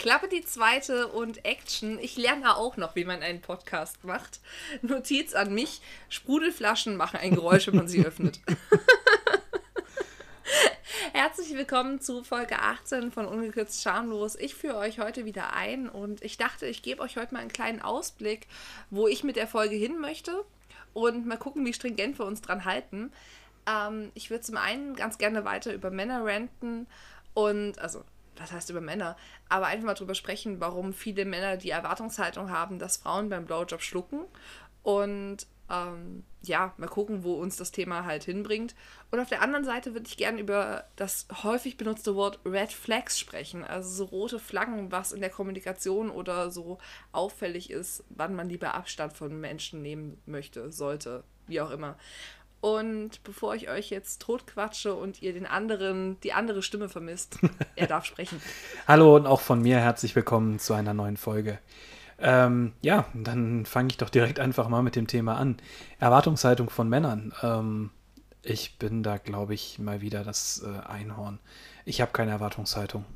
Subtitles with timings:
[0.00, 1.98] Klappe die zweite und Action.
[1.98, 4.40] Ich lerne auch noch, wie man einen Podcast macht.
[4.80, 8.40] Notiz an mich: Sprudelflaschen machen ein Geräusch, wenn man sie öffnet.
[11.12, 14.36] Herzlich willkommen zu Folge 18 von Ungekürzt Schamlos.
[14.36, 17.52] Ich führe euch heute wieder ein und ich dachte, ich gebe euch heute mal einen
[17.52, 18.46] kleinen Ausblick,
[18.88, 20.46] wo ich mit der Folge hin möchte
[20.94, 23.12] und mal gucken, wie stringent wir uns dran halten.
[23.66, 26.86] Ähm, ich würde zum einen ganz gerne weiter über Männer ranten
[27.34, 28.02] und, also,
[28.40, 29.16] was heißt über Männer,
[29.48, 33.82] aber einfach mal drüber sprechen, warum viele Männer die Erwartungshaltung haben, dass Frauen beim Blowjob
[33.82, 34.24] schlucken
[34.82, 38.74] und ähm, ja, mal gucken, wo uns das Thema halt hinbringt.
[39.10, 43.18] Und auf der anderen Seite würde ich gerne über das häufig benutzte Wort Red Flags
[43.18, 46.78] sprechen, also so rote Flaggen, was in der Kommunikation oder so
[47.12, 51.96] auffällig ist, wann man lieber Abstand von Menschen nehmen möchte, sollte, wie auch immer.
[52.60, 57.38] Und bevor ich euch jetzt totquatsche und ihr den anderen, die andere Stimme vermisst,
[57.76, 58.40] er darf sprechen.
[58.86, 61.58] Hallo und auch von mir herzlich willkommen zu einer neuen Folge.
[62.18, 65.56] Ähm, ja, dann fange ich doch direkt einfach mal mit dem Thema an.
[65.98, 67.32] Erwartungshaltung von Männern.
[67.42, 67.90] Ähm,
[68.42, 71.38] ich bin da, glaube ich, mal wieder das äh, Einhorn.
[71.86, 73.06] Ich habe keine Erwartungshaltung.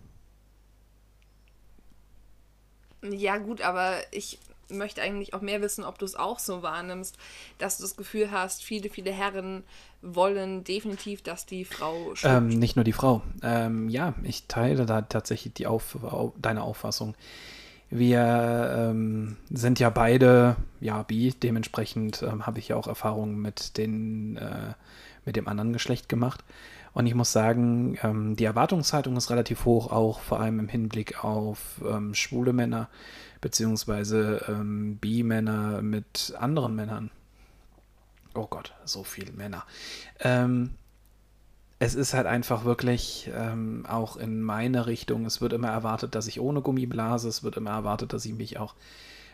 [3.02, 4.38] Ja, gut, aber ich
[4.70, 7.16] möchte eigentlich auch mehr wissen, ob du es auch so wahrnimmst,
[7.58, 9.64] dass du das Gefühl hast, viele, viele Herren
[10.02, 13.22] wollen definitiv, dass die Frau ähm, Nicht nur die Frau.
[13.42, 15.96] Ähm, ja, ich teile da tatsächlich die Auf,
[16.38, 17.14] deine Auffassung.
[17.90, 23.78] Wir ähm, sind ja beide ja bi, dementsprechend ähm, habe ich ja auch Erfahrungen mit
[23.78, 23.86] äh,
[25.24, 26.44] mit dem anderen Geschlecht gemacht.
[26.92, 31.24] Und ich muss sagen, ähm, die Erwartungshaltung ist relativ hoch, auch vor allem im Hinblick
[31.24, 32.88] auf ähm, schwule Männer
[33.44, 37.10] beziehungsweise ähm, Bi-Männer mit anderen Männern.
[38.34, 39.66] Oh Gott, so viele Männer.
[40.20, 40.70] Ähm,
[41.78, 45.26] es ist halt einfach wirklich ähm, auch in meine Richtung.
[45.26, 47.28] Es wird immer erwartet, dass ich ohne Gummi blase.
[47.28, 48.76] Es wird immer erwartet, dass ich mich auch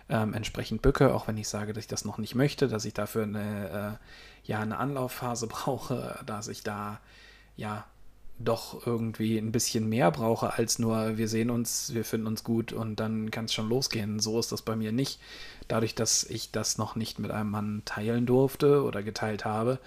[0.08, 2.94] ähm, entsprechend bücke, auch wenn ich sage, dass ich das noch nicht möchte, dass ich
[2.94, 3.98] dafür eine,
[4.44, 6.98] äh, ja, eine Anlaufphase brauche, dass ich da
[7.56, 7.84] ja
[8.42, 12.72] doch irgendwie ein bisschen mehr brauche als nur, wir sehen uns, wir finden uns gut
[12.72, 14.18] und dann kann es schon losgehen.
[14.18, 15.20] So ist das bei mir nicht.
[15.68, 19.78] Dadurch, dass ich das noch nicht mit einem Mann teilen durfte oder geteilt habe,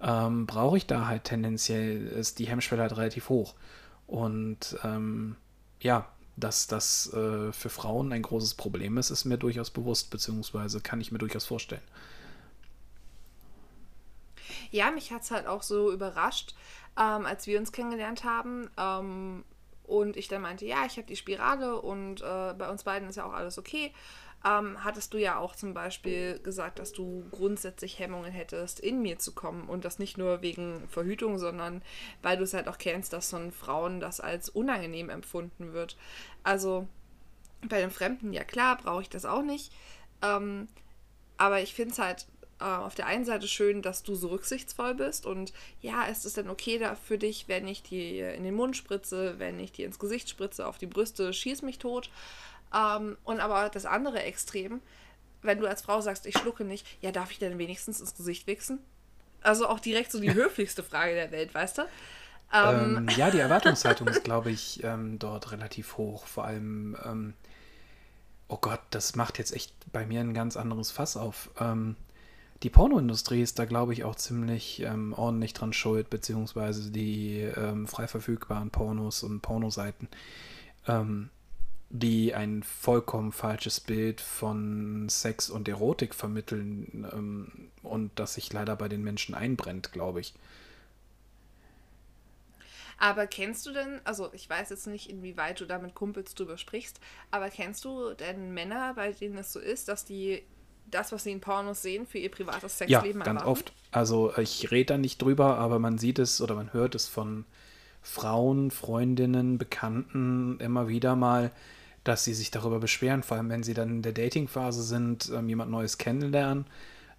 [0.00, 3.54] ähm, brauche ich da halt tendenziell, ist die Hemmschwelle halt relativ hoch.
[4.06, 5.36] Und ähm,
[5.80, 6.06] ja,
[6.36, 11.00] dass das äh, für Frauen ein großes Problem ist, ist mir durchaus bewusst, beziehungsweise kann
[11.00, 11.82] ich mir durchaus vorstellen.
[14.70, 16.54] Ja, mich hat es halt auch so überrascht,
[16.98, 18.70] ähm, als wir uns kennengelernt haben.
[18.76, 19.44] Ähm,
[19.84, 23.16] und ich dann meinte, ja, ich habe die Spirale und äh, bei uns beiden ist
[23.16, 23.92] ja auch alles okay.
[24.44, 29.18] Ähm, hattest du ja auch zum Beispiel gesagt, dass du grundsätzlich Hemmungen hättest, in mir
[29.18, 29.68] zu kommen.
[29.68, 31.82] Und das nicht nur wegen Verhütung, sondern
[32.22, 35.96] weil du es halt auch kennst, dass von Frauen das als unangenehm empfunden wird.
[36.42, 36.86] Also
[37.68, 39.72] bei den Fremden, ja klar, brauche ich das auch nicht.
[40.22, 40.68] Ähm,
[41.38, 42.26] aber ich finde es halt
[42.60, 46.34] äh, auf der einen Seite schön, dass du so rücksichtsvoll bist und ja, ist es
[46.34, 49.86] dann okay da für dich, wenn ich dir in den Mund spritze, wenn ich dir
[49.86, 52.10] ins Gesicht spritze, auf die Brüste, schieß mich tot.
[52.74, 54.80] Ähm, und aber das andere Extrem,
[55.42, 58.46] wenn du als Frau sagst, ich schlucke nicht, ja, darf ich denn wenigstens ins Gesicht
[58.46, 58.78] wichsen?
[59.42, 61.82] Also auch direkt so die höflichste Frage der Welt, weißt du?
[62.52, 66.26] Ähm, ähm, ja, die Erwartungshaltung ist, glaube ich, ähm, dort relativ hoch.
[66.26, 67.34] Vor allem, ähm,
[68.48, 71.50] oh Gott, das macht jetzt echt bei mir ein ganz anderes Fass auf.
[71.58, 71.96] Ähm,
[72.62, 77.86] die Pornoindustrie ist da, glaube ich, auch ziemlich ähm, ordentlich dran schuld, beziehungsweise die ähm,
[77.86, 80.08] frei verfügbaren Pornos und Pornoseiten,
[80.86, 81.30] ähm,
[81.90, 88.74] die ein vollkommen falsches Bild von Sex und Erotik vermitteln ähm, und das sich leider
[88.74, 90.34] bei den Menschen einbrennt, glaube ich.
[92.98, 96.56] Aber kennst du denn, also ich weiß jetzt nicht, inwieweit du da mit Kumpels drüber
[96.56, 96.98] sprichst,
[97.30, 100.42] aber kennst du denn Männer, bei denen es so ist, dass die
[100.90, 103.50] das, was sie in Pornos sehen, für ihr privates Sexleben Ja, ganz erwarten?
[103.50, 103.72] oft.
[103.90, 107.44] Also ich rede da nicht drüber, aber man sieht es oder man hört es von
[108.02, 111.50] Frauen, Freundinnen, Bekannten immer wieder mal,
[112.04, 115.48] dass sie sich darüber beschweren, vor allem wenn sie dann in der Datingphase sind, ähm,
[115.48, 116.66] jemand Neues kennenlernen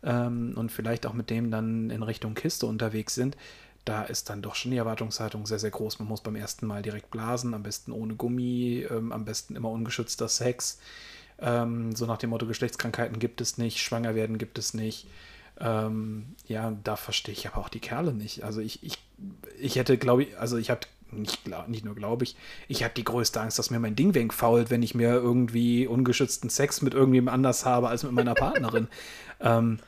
[0.04, 3.36] ähm, und vielleicht auch mit dem dann in Richtung Kiste unterwegs sind.
[3.84, 6.00] Da ist dann doch schon die Erwartungshaltung sehr, sehr groß.
[6.00, 9.70] Man muss beim ersten Mal direkt blasen, am besten ohne Gummi, ähm, am besten immer
[9.72, 10.80] ungeschützter Sex.
[11.40, 15.08] Ähm, so nach dem Motto, Geschlechtskrankheiten gibt es nicht, schwanger werden gibt es nicht.
[15.60, 18.44] Ähm, ja, da verstehe ich aber auch die Kerle nicht.
[18.44, 18.98] Also ich, ich,
[19.60, 20.82] ich hätte, glaube ich, also ich habe
[21.12, 22.36] nicht, nicht nur glaube ich,
[22.68, 26.50] ich habe die größte Angst, dass mir mein Ding wegfault, wenn ich mir irgendwie ungeschützten
[26.50, 28.88] Sex mit irgendjemand anders habe als mit meiner Partnerin.
[29.40, 29.80] ähm,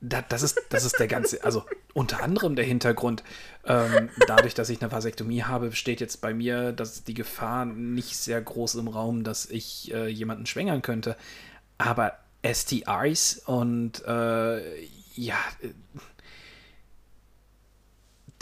[0.00, 1.64] da, das, ist, das ist der ganze, also
[1.94, 3.24] unter anderem der Hintergrund.
[3.64, 8.16] Ähm, dadurch, dass ich eine Vasektomie habe, besteht jetzt bei mir dass die Gefahr nicht
[8.16, 11.16] sehr groß im Raum, dass ich äh, jemanden schwängern könnte.
[11.78, 14.84] Aber STIs und äh,
[15.14, 15.68] ja, äh,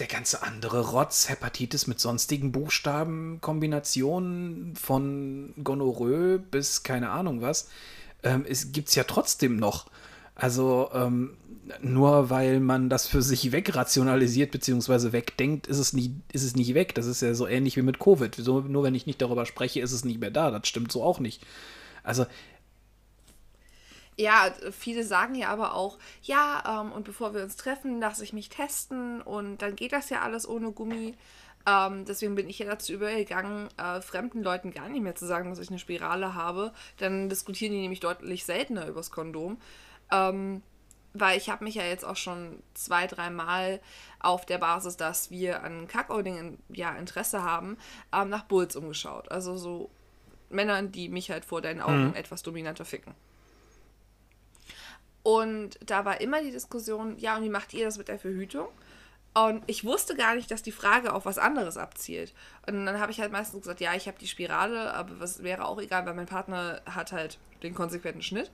[0.01, 7.69] der ganze andere Rotz, Hepatitis mit sonstigen Buchstaben, Kombinationen von Gonorrhoe bis keine Ahnung was,
[8.25, 9.87] ähm, gibt es ja trotzdem noch.
[10.35, 11.37] Also ähm,
[11.81, 15.13] nur weil man das für sich wegrationalisiert bzw.
[15.13, 16.95] wegdenkt, ist es, nie, ist es nicht weg.
[16.95, 18.35] Das ist ja so ähnlich wie mit Covid.
[18.35, 20.51] So, nur wenn ich nicht darüber spreche, ist es nicht mehr da.
[20.51, 21.43] Das stimmt so auch nicht.
[22.03, 22.27] Also
[24.17, 28.33] ja, viele sagen ja aber auch, ja, ähm, und bevor wir uns treffen, lasse ich
[28.33, 31.15] mich testen und dann geht das ja alles ohne Gummi.
[31.67, 35.51] Ähm, deswegen bin ich ja dazu übergegangen, äh, fremden Leuten gar nicht mehr zu sagen,
[35.51, 36.73] dass ich eine Spirale habe.
[36.99, 39.59] Dann diskutieren die nämlich deutlich seltener übers Kondom.
[40.11, 40.63] Ähm,
[41.15, 43.81] weil ich habe mich ja jetzt auch schon zwei, dreimal
[44.19, 47.79] auf der Basis, dass wir an Kackolding ja, Interesse haben,
[48.13, 49.31] ähm, nach Bulls umgeschaut.
[49.31, 49.91] Also so
[50.51, 52.15] Männern, die mich halt vor deinen Augen mhm.
[52.15, 53.15] etwas dominanter ficken.
[55.23, 58.69] Und da war immer die Diskussion, ja, und wie macht ihr das mit der Verhütung?
[59.35, 62.35] Und ich wusste gar nicht, dass die Frage auf was anderes abzielt.
[62.67, 65.65] Und dann habe ich halt meistens gesagt, ja, ich habe die Spirale, aber was wäre
[65.65, 68.51] auch egal, weil mein Partner hat halt den konsequenten Schnitt.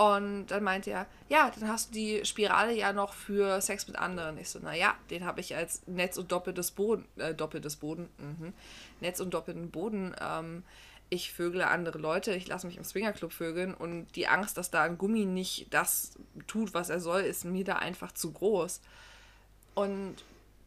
[0.00, 3.98] Und dann meinte er, ja, dann hast du die Spirale ja noch für Sex mit
[3.98, 4.38] anderen.
[4.38, 8.52] Ich so, naja, den habe ich als Netz und doppeltes Boden, äh, doppeltes Boden, mh,
[9.00, 10.16] Netz und doppelten Boden.
[10.18, 10.62] Ähm,
[11.10, 14.84] ich vögle andere Leute, ich lasse mich im Swingerclub vögeln und die Angst, dass da
[14.84, 16.12] ein Gummi nicht das
[16.46, 18.80] tut, was er soll, ist mir da einfach zu groß.
[19.74, 20.16] Und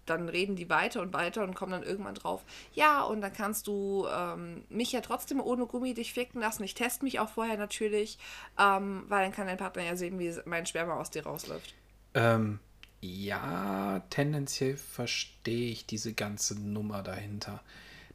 [0.05, 3.67] dann reden die weiter und weiter und kommen dann irgendwann drauf, ja, und dann kannst
[3.67, 6.63] du ähm, mich ja trotzdem ohne Gummi dich ficken lassen.
[6.63, 8.17] Ich teste mich auch vorher natürlich,
[8.59, 11.73] ähm, weil dann kann dein Partner ja sehen, wie mein Sperma aus dir rausläuft.
[12.13, 12.59] Ähm,
[13.01, 17.61] ja, tendenziell verstehe ich diese ganze Nummer dahinter.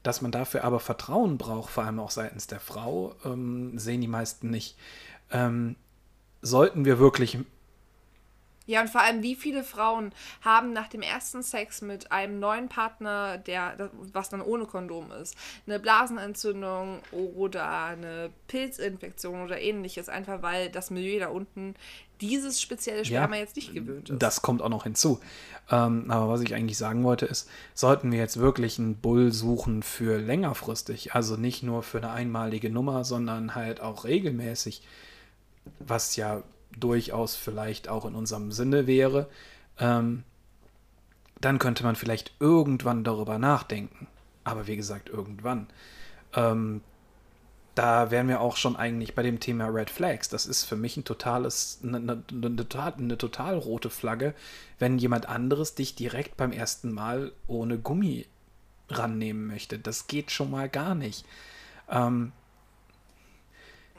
[0.02, 4.08] Dass man dafür aber Vertrauen braucht, vor allem auch seitens der Frau, ähm, sehen die
[4.08, 4.78] meisten nicht.
[5.30, 5.76] Ähm,
[6.40, 7.38] sollten wir wirklich
[8.68, 10.12] ja, und vor allem, wie viele Frauen
[10.42, 15.34] haben nach dem ersten Sex mit einem neuen Partner, der, was dann ohne Kondom ist,
[15.66, 21.76] eine Blasenentzündung oder eine Pilzinfektion oder ähnliches, einfach weil das Milieu da unten
[22.20, 24.20] dieses spezielle Sperma ja, jetzt nicht gewöhnt ist.
[24.22, 25.18] Das kommt auch noch hinzu.
[25.70, 29.82] Ähm, aber was ich eigentlich sagen wollte, ist, sollten wir jetzt wirklich einen Bull suchen
[29.82, 34.82] für längerfristig, also nicht nur für eine einmalige Nummer, sondern halt auch regelmäßig,
[35.78, 36.42] was ja
[36.80, 39.28] durchaus vielleicht auch in unserem Sinne wäre,
[39.78, 40.24] ähm,
[41.40, 44.08] dann könnte man vielleicht irgendwann darüber nachdenken.
[44.44, 45.68] Aber wie gesagt, irgendwann.
[46.34, 46.80] Ähm,
[47.74, 50.28] da wären wir auch schon eigentlich bei dem Thema Red Flags.
[50.28, 54.34] Das ist für mich ein totales, eine, eine, eine, eine total rote Flagge,
[54.80, 58.26] wenn jemand anderes dich direkt beim ersten Mal ohne Gummi
[58.88, 59.78] rannehmen möchte.
[59.78, 61.24] Das geht schon mal gar nicht.
[61.88, 62.32] Ähm,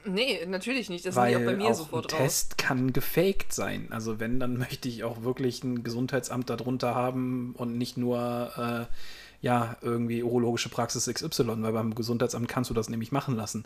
[0.05, 1.05] Nee, natürlich nicht.
[1.05, 2.23] Das Weil auch bei mir auch sofort ein raus.
[2.23, 3.87] Test kann gefaked sein.
[3.91, 8.51] Also wenn, dann möchte ich auch wirklich ein Gesundheitsamt darunter haben und nicht nur
[8.89, 8.93] äh,
[9.41, 13.65] ja, irgendwie urologische Praxis XY, weil beim Gesundheitsamt kannst du das nämlich machen lassen,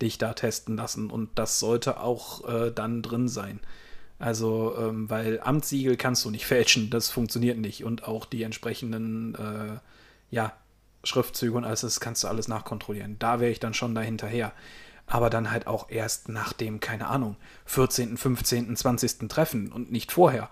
[0.00, 1.10] dich da testen lassen.
[1.10, 3.60] Und das sollte auch äh, dann drin sein.
[4.18, 7.84] Also, ähm, weil Amtssiegel kannst du nicht fälschen, das funktioniert nicht.
[7.84, 9.78] Und auch die entsprechenden, äh,
[10.30, 10.52] ja,
[11.04, 13.16] Schriftzüge und alles, das kannst du alles nachkontrollieren.
[13.18, 14.52] Da wäre ich dann schon dahinterher
[15.08, 19.28] aber dann halt auch erst nach dem, keine Ahnung, 14., 15., 20.
[19.28, 20.48] Treffen und nicht vorher.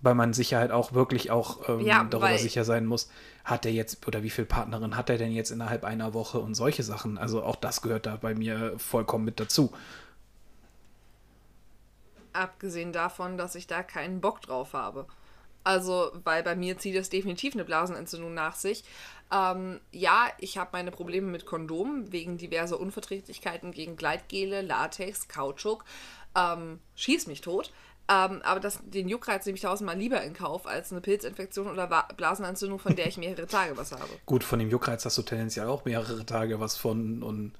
[0.00, 3.08] Weil man sich halt auch wirklich auch ähm, ja, darüber sicher sein muss,
[3.44, 6.54] hat er jetzt oder wie viele Partnerinnen hat er denn jetzt innerhalb einer Woche und
[6.54, 7.16] solche Sachen.
[7.16, 9.72] Also auch das gehört da bei mir vollkommen mit dazu.
[12.34, 15.06] Abgesehen davon, dass ich da keinen Bock drauf habe.
[15.64, 18.84] Also, weil bei mir zieht es definitiv eine Blasenentzündung nach sich.
[19.32, 25.84] Ähm, ja, ich habe meine Probleme mit Kondomen wegen diverser Unverträglichkeiten gegen Gleitgele, Latex, Kautschuk.
[26.36, 27.72] Ähm, schieß mich tot.
[28.06, 32.06] Ähm, aber das, den Juckreiz nehme ich tausendmal lieber in Kauf als eine Pilzinfektion oder
[32.14, 34.10] Blasenentzündung, von der ich mehrere Tage was habe.
[34.26, 37.54] Gut, von dem Juckreiz hast du tendenziell auch mehrere Tage was von und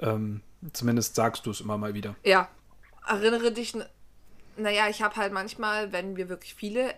[0.00, 0.42] ähm,
[0.74, 2.16] zumindest sagst du es immer mal wieder.
[2.22, 2.50] Ja.
[3.06, 3.74] Erinnere dich,
[4.58, 6.94] naja, ich habe halt manchmal, wenn wir wirklich viele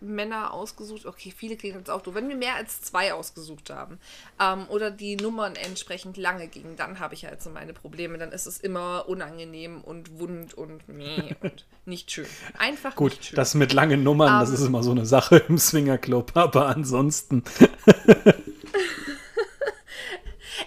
[0.00, 1.06] Männer ausgesucht.
[1.06, 2.14] Okay, viele klingen jetzt auch doof.
[2.14, 3.98] Wenn wir mehr als zwei ausgesucht haben
[4.40, 8.18] ähm, oder die Nummern entsprechend lange gingen, dann habe ich halt so meine Probleme.
[8.18, 12.26] Dann ist es immer unangenehm und wund und meh und nicht schön.
[12.58, 13.36] Einfach Gut, nicht schön.
[13.36, 16.66] das mit langen Nummern, um, das ist ähm, immer so eine Sache im Swingerclub, aber
[16.68, 17.42] ansonsten.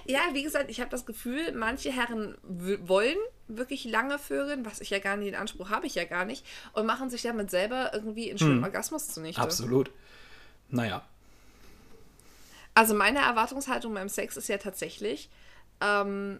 [0.05, 3.17] ja, wie gesagt, ich habe das Gefühl, manche Herren wollen
[3.49, 6.45] wirklich lange Vögeln, was ich ja gar nicht, den Anspruch habe ich ja gar nicht,
[6.73, 8.63] und machen sich damit selber irgendwie einen schönen Hm.
[8.63, 9.41] Orgasmus zunichte.
[9.41, 9.91] Absolut.
[10.69, 11.03] Naja.
[12.73, 15.29] Also meine Erwartungshaltung beim Sex ist ja tatsächlich
[15.81, 16.39] ähm,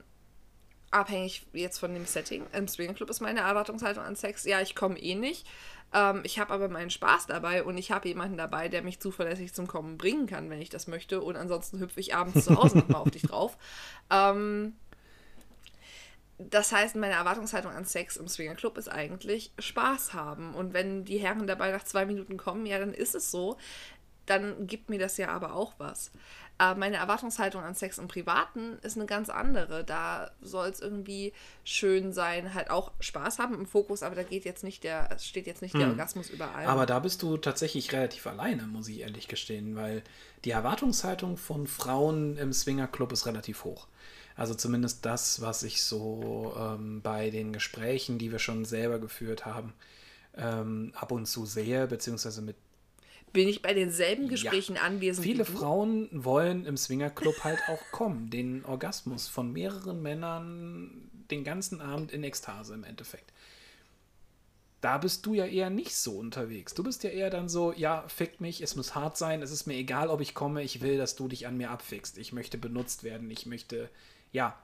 [0.92, 2.46] abhängig jetzt von dem Setting.
[2.54, 5.48] Im Swingerclub ist meine Erwartungshaltung an Sex, ja, ich komme eh nicht.
[5.94, 9.54] Ähm, ich habe aber meinen Spaß dabei und ich habe jemanden dabei, der mich zuverlässig
[9.54, 11.22] zum Kommen bringen kann, wenn ich das möchte.
[11.22, 13.58] Und ansonsten hüpfe ich abends zu Hause nochmal auf dich drauf.
[14.12, 14.76] Ähm,
[16.40, 20.56] das heißt, meine Erwartungshaltung an Sex im Swingerclub ist eigentlich Spaß haben.
[20.56, 23.58] Und wenn die Herren dabei nach zwei Minuten kommen, ja, dann ist es so.
[24.26, 26.12] Dann gibt mir das ja aber auch was.
[26.58, 29.84] Äh, meine Erwartungshaltung an Sex im Privaten ist eine ganz andere.
[29.84, 31.34] Da soll es irgendwie
[31.66, 35.46] schön sein, halt auch Spaß haben im Fokus, aber da geht jetzt nicht der, steht
[35.46, 36.68] jetzt nicht der Orgasmus überall.
[36.68, 40.04] Aber da bist du tatsächlich relativ alleine, muss ich ehrlich gestehen, weil
[40.46, 43.88] die Erwartungshaltung von Frauen im Swingerclub ist relativ hoch.
[44.40, 49.46] Also zumindest das, was ich so ähm, bei den Gesprächen, die wir schon selber geführt
[49.46, 49.74] haben,
[50.38, 52.56] ähm, ab und zu sehe, beziehungsweise mit
[53.34, 55.26] Bin ich bei denselben Gesprächen anwesend?
[55.26, 55.44] Viele?
[55.44, 62.14] Frauen wollen im Swingerclub halt auch kommen, den Orgasmus von mehreren Männern den ganzen Abend
[62.14, 63.34] in Ekstase im Endeffekt.
[64.80, 66.74] Da bist du ja eher nicht so unterwegs.
[66.74, 69.68] Du bist ja eher dann so, ja, fick mich, es muss hart sein, es ist
[69.68, 72.18] mir egal, ob ich komme, ich will, dass du dich an mir abfickst.
[72.18, 73.90] Ich möchte benutzt werden, ich möchte,
[74.32, 74.56] ja,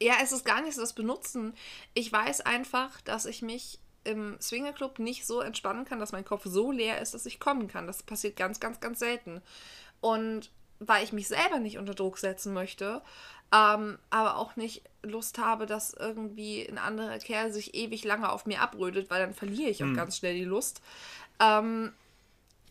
[0.00, 1.54] Ja, es ist gar nicht so das Benutzen.
[1.94, 6.42] Ich weiß einfach, dass ich mich im Swingerclub nicht so entspannen kann, dass mein Kopf
[6.44, 7.86] so leer ist, dass ich kommen kann.
[7.86, 9.42] Das passiert ganz, ganz, ganz selten.
[10.00, 13.02] Und weil ich mich selber nicht unter Druck setzen möchte,
[13.54, 18.46] ähm, aber auch nicht Lust habe, dass irgendwie ein anderer Kerl sich ewig lange auf
[18.46, 20.80] mir abrödet, weil dann verliere ich auch ganz schnell die Lust.
[21.38, 21.92] Ähm,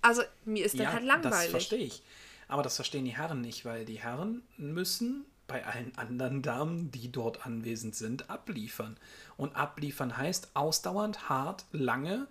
[0.02, 1.52] also mir ist dann ja, halt das langweilig.
[1.52, 2.04] verstehe ich.
[2.52, 7.12] Aber das verstehen die Herren nicht, weil die Herren müssen bei allen anderen Damen, die
[7.12, 8.98] dort anwesend sind, abliefern.
[9.38, 12.28] Und abliefern heißt ausdauernd, hart, lange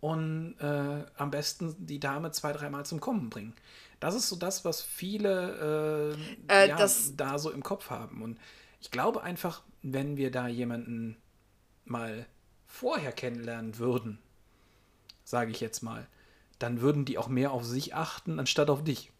[0.00, 3.54] und äh, am besten die Dame zwei, dreimal zum Kommen bringen.
[4.00, 6.16] Das ist so das, was viele
[6.48, 8.22] äh, Äh, ja, das- da so im Kopf haben.
[8.22, 8.38] Und
[8.80, 11.16] ich glaube einfach, wenn wir da jemanden
[11.84, 12.26] mal
[12.66, 14.18] vorher kennenlernen würden,
[15.24, 16.06] sage ich jetzt mal,
[16.58, 19.10] dann würden die auch mehr auf sich achten, anstatt auf dich.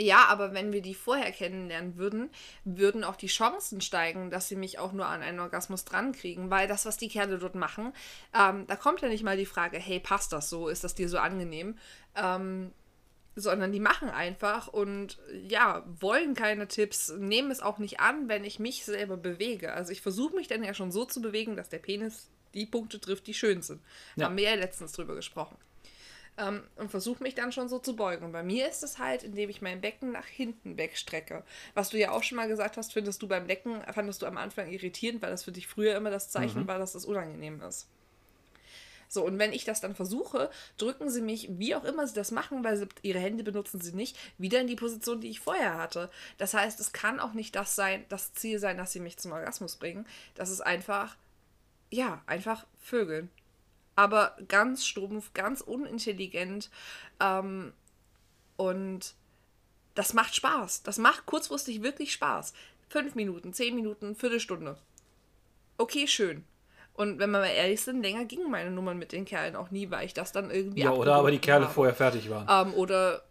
[0.00, 2.30] Ja, aber wenn wir die vorher kennenlernen würden,
[2.64, 6.48] würden auch die Chancen steigen, dass sie mich auch nur an einen Orgasmus drankriegen.
[6.48, 7.92] Weil das, was die Kerle dort machen,
[8.34, 10.68] ähm, da kommt ja nicht mal die Frage, hey, passt das so?
[10.68, 11.76] Ist das dir so angenehm?
[12.16, 12.72] Ähm,
[13.36, 18.44] sondern die machen einfach und ja, wollen keine Tipps, nehmen es auch nicht an, wenn
[18.44, 19.74] ich mich selber bewege.
[19.74, 23.00] Also ich versuche mich dann ja schon so zu bewegen, dass der Penis die Punkte
[23.00, 23.82] trifft, die schön sind.
[24.16, 24.26] Ja.
[24.26, 25.58] Haben wir ja letztens drüber gesprochen
[26.40, 28.24] ähm, und versuche mich dann schon so zu beugen.
[28.24, 31.44] Und bei mir ist es halt, indem ich mein Becken nach hinten wegstrecke.
[31.74, 34.36] Was du ja auch schon mal gesagt hast, findest du beim Lecken, fandest du am
[34.36, 37.88] Anfang irritierend, weil das für dich früher immer das Zeichen war, dass das unangenehm ist.
[39.08, 42.30] So, und wenn ich das dann versuche, drücken sie mich, wie auch immer sie das
[42.30, 45.78] machen, weil sie, ihre Hände benutzen sie nicht, wieder in die Position, die ich vorher
[45.78, 46.10] hatte.
[46.38, 49.32] Das heißt, es kann auch nicht das sein, das Ziel sein, dass sie mich zum
[49.32, 50.06] Orgasmus bringen.
[50.36, 51.16] Das ist einfach,
[51.90, 53.30] ja, einfach Vögeln
[53.96, 56.70] aber ganz stumpf, ganz unintelligent.
[57.20, 57.72] Ähm,
[58.56, 59.14] und
[59.94, 60.82] das macht Spaß.
[60.82, 62.52] Das macht kurzfristig wirklich Spaß.
[62.88, 64.76] Fünf Minuten, zehn Minuten, Viertelstunde.
[65.78, 66.44] Okay, schön.
[66.94, 69.90] Und wenn wir mal ehrlich sind, länger gingen meine Nummern mit den Kerlen auch nie,
[69.90, 70.82] weil ich das dann irgendwie.
[70.82, 71.74] Ja, oder aber die Kerle habe.
[71.74, 72.68] vorher fertig waren.
[72.68, 73.22] Ähm, oder.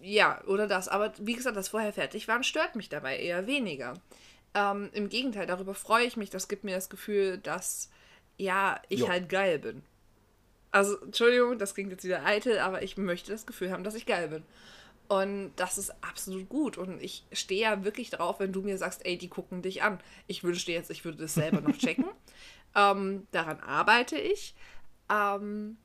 [0.00, 0.88] Ja, oder das.
[0.88, 3.94] Aber wie gesagt, das vorher fertig waren, stört mich dabei eher weniger.
[4.54, 6.30] Ähm, Im Gegenteil, darüber freue ich mich.
[6.30, 7.90] Das gibt mir das Gefühl, dass,
[8.38, 9.08] ja, ich Jo.
[9.08, 9.82] halt geil bin.
[10.70, 14.06] Also, Entschuldigung, das klingt jetzt wieder eitel, aber ich möchte das Gefühl haben, dass ich
[14.06, 14.42] geil bin.
[15.08, 16.78] Und das ist absolut gut.
[16.78, 20.00] Und ich stehe ja wirklich drauf, wenn du mir sagst, ey, die gucken dich an.
[20.26, 22.06] Ich wünschte jetzt, ich würde das selber noch checken.
[22.74, 24.54] ähm, daran arbeite ich.
[25.10, 25.76] Ähm,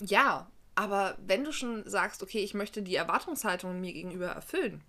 [0.00, 4.82] ja, aber wenn du schon sagst, okay, ich möchte die Erwartungshaltung mir gegenüber erfüllen,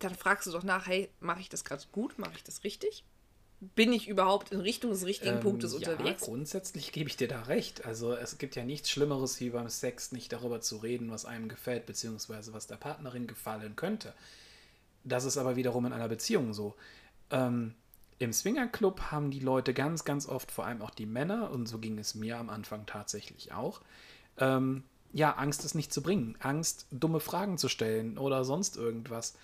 [0.00, 2.18] dann fragst du doch nach, hey, mache ich das gerade gut?
[2.18, 3.04] Mache ich das richtig?
[3.74, 6.22] Bin ich überhaupt in Richtung des richtigen Punktes Ähm, ja, unterwegs?
[6.22, 7.84] grundsätzlich gebe ich dir da recht.
[7.84, 11.48] Also es gibt ja nichts Schlimmeres, wie beim Sex nicht darüber zu reden, was einem
[11.48, 14.14] gefällt, beziehungsweise was der Partnerin gefallen könnte.
[15.04, 16.74] Das ist aber wiederum in einer Beziehung so.
[17.30, 17.74] Ähm,
[18.18, 21.78] Im Swingerclub haben die Leute ganz, ganz oft, vor allem auch die Männer, und so
[21.78, 23.80] ging es mir am Anfang tatsächlich auch,
[24.38, 26.36] ähm, ja, Angst, es nicht zu bringen.
[26.40, 29.34] Angst, dumme Fragen zu stellen oder sonst irgendwas.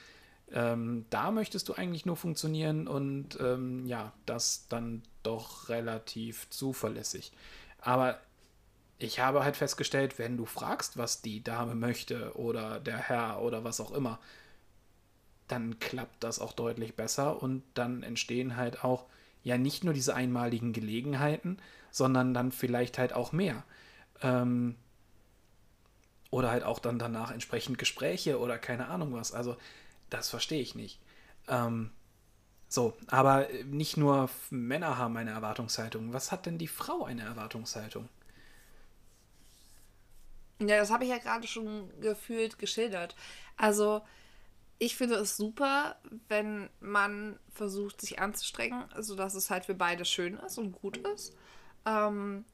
[0.52, 7.33] Ähm, da möchtest du eigentlich nur funktionieren und ähm, ja, das dann doch relativ zuverlässig.
[7.80, 8.19] Aber
[8.99, 13.64] ich habe halt festgestellt, wenn du fragst, was die Dame möchte oder der Herr oder
[13.64, 14.19] was auch immer,
[15.49, 19.07] dann klappt das auch deutlich besser und dann entstehen halt auch
[19.42, 21.59] ja nicht nur diese einmaligen Gelegenheiten,
[21.90, 23.64] sondern dann vielleicht halt auch mehr.
[24.23, 24.76] Ähm,
[26.30, 29.33] oder halt auch dann danach entsprechend Gespräche oder keine Ahnung was.
[29.33, 29.57] Also,
[30.10, 31.00] das verstehe ich nicht.
[31.48, 31.90] Ähm,
[32.68, 36.12] so, aber nicht nur Männer haben eine Erwartungshaltung.
[36.12, 38.08] Was hat denn die Frau eine Erwartungshaltung?
[40.60, 43.16] Ja, das habe ich ja gerade schon gefühlt geschildert.
[43.56, 44.02] Also,
[44.78, 45.96] ich finde es super,
[46.28, 51.34] wenn man versucht, sich anzustrengen, sodass es halt für beide schön ist und gut ist.
[51.86, 52.44] Ähm,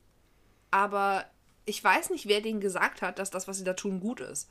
[0.71, 1.27] aber
[1.67, 4.49] ich weiß nicht, wer denen gesagt hat, dass das, was sie da tun, gut ist.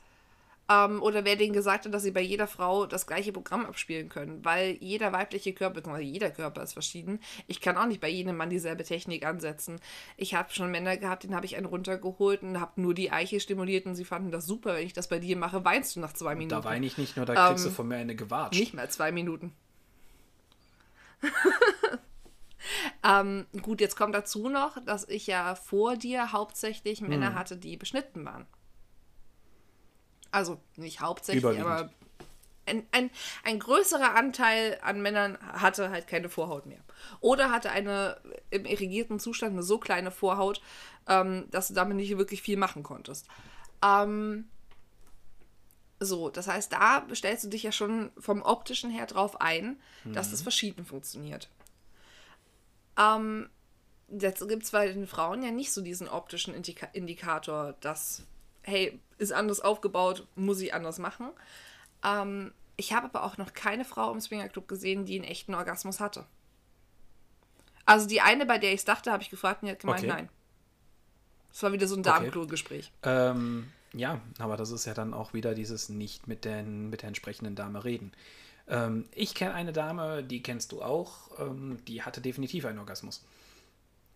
[0.68, 4.08] Ähm, oder wer denen gesagt hat, dass sie bei jeder Frau das gleiche Programm abspielen
[4.08, 4.44] können.
[4.44, 7.20] Weil jeder weibliche Körper, beziehungsweise jeder Körper ist verschieden.
[7.46, 9.80] Ich kann auch nicht bei jedem Mann dieselbe Technik ansetzen.
[10.16, 13.38] Ich habe schon Männer gehabt, den habe ich einen runtergeholt und habe nur die Eiche
[13.40, 14.74] stimuliert und sie fanden das super.
[14.74, 16.62] Wenn ich das bei dir mache, weinst du nach zwei Minuten.
[16.62, 18.58] Da weine ich nicht nur, da kriegst ähm, du von mir eine gewatscht.
[18.58, 19.52] Nicht mehr zwei Minuten.
[23.04, 27.34] Ähm, gut, jetzt kommt dazu noch, dass ich ja vor dir hauptsächlich Männer hm.
[27.36, 28.46] hatte, die beschnitten waren.
[30.30, 31.90] Also nicht hauptsächlich, aber
[32.66, 33.10] ein, ein,
[33.44, 36.80] ein größerer Anteil an Männern hatte halt keine Vorhaut mehr.
[37.20, 40.60] Oder hatte eine im irrigierten Zustand eine so kleine Vorhaut,
[41.06, 43.26] ähm, dass du damit nicht wirklich viel machen konntest.
[43.84, 44.48] Ähm,
[46.00, 50.12] so, das heißt, da stellst du dich ja schon vom optischen her drauf ein, mhm.
[50.12, 51.48] dass das verschieden funktioniert.
[52.98, 53.48] Ähm,
[54.08, 58.24] jetzt gibt es bei den Frauen ja nicht so diesen optischen Indika Indikator, dass,
[58.66, 61.30] hey, ist anders aufgebaut, muss ich anders machen.
[62.04, 66.00] Ähm, ich habe aber auch noch keine Frau im Swingerclub gesehen, die einen echten Orgasmus
[66.00, 66.26] hatte.
[67.86, 70.00] Also die eine, bei der ich es dachte, habe ich gefragt und die hat gemeint,
[70.00, 70.08] okay.
[70.08, 70.28] nein.
[71.50, 72.92] Das war wieder so ein Damenklo-Gespräch.
[73.00, 73.30] Okay.
[73.30, 77.08] Ähm, ja, aber das ist ja dann auch wieder dieses nicht mit, den, mit der
[77.08, 78.12] entsprechenden Dame reden.
[78.68, 83.24] Ähm, ich kenne eine Dame, die kennst du auch, ähm, die hatte definitiv einen Orgasmus.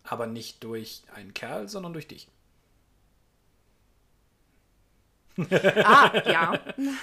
[0.03, 2.27] Aber nicht durch einen Kerl, sondern durch dich.
[5.37, 6.59] Ah, ja.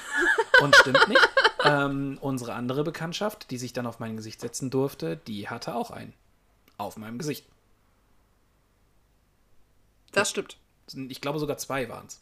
[0.62, 1.28] Und stimmt nicht.
[1.64, 5.90] Ähm, unsere andere Bekanntschaft, die sich dann auf mein Gesicht setzen durfte, die hatte auch
[5.90, 6.14] einen.
[6.76, 7.46] Auf meinem Gesicht.
[10.12, 10.56] Das stimmt.
[11.08, 12.20] Ich glaube sogar zwei waren es.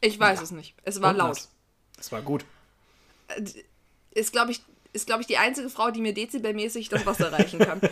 [0.00, 0.44] Ich weiß ja.
[0.44, 0.74] es nicht.
[0.84, 1.30] Es war Und laut.
[1.30, 1.50] Was?
[1.98, 2.44] Es war gut.
[3.28, 3.44] Äh,
[4.10, 4.60] ist, glaube ich,
[4.92, 7.80] ist, glaube ich, die einzige Frau, die mir dezibelmäßig das Wasser reichen kann.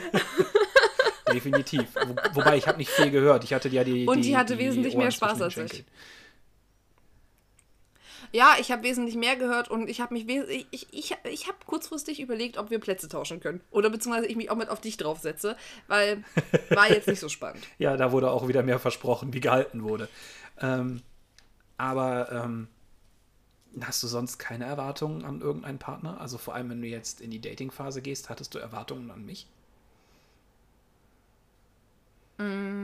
[1.33, 1.87] Definitiv.
[1.95, 3.45] Wo, wobei, ich habe nicht viel gehört.
[3.45, 4.07] Ich hatte ja die.
[4.07, 5.85] Und die, die hatte die wesentlich mehr Spaß als ich.
[8.33, 11.59] Ja, ich habe wesentlich mehr gehört und ich habe mich ich, ich, ich, ich habe
[11.67, 13.61] kurzfristig überlegt, ob wir Plätze tauschen können.
[13.73, 15.57] Oder beziehungsweise ich mich auch mit auf dich draufsetze,
[15.89, 16.23] weil
[16.69, 17.67] war jetzt nicht so spannend.
[17.79, 20.09] ja, da wurde auch wieder mehr versprochen, wie gehalten wurde.
[20.61, 21.03] Ähm,
[21.77, 22.69] aber ähm,
[23.81, 26.21] Hast du sonst keine Erwartungen an irgendeinen Partner?
[26.21, 29.47] Also vor allem, wenn du jetzt in die Dating-Phase gehst, hattest du Erwartungen an mich?
[32.41, 32.81] Mm.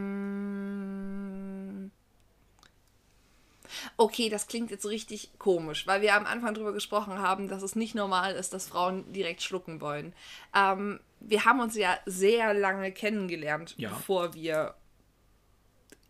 [3.96, 7.76] Okay, das klingt jetzt richtig komisch, weil wir am Anfang darüber gesprochen haben, dass es
[7.76, 10.12] nicht normal ist, dass Frauen direkt schlucken wollen.
[10.54, 13.88] Ähm, wir haben uns ja sehr lange kennengelernt, ja.
[13.88, 14.74] bevor wir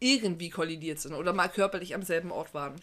[0.00, 2.74] irgendwie kollidiert sind oder mal körperlich am selben Ort waren.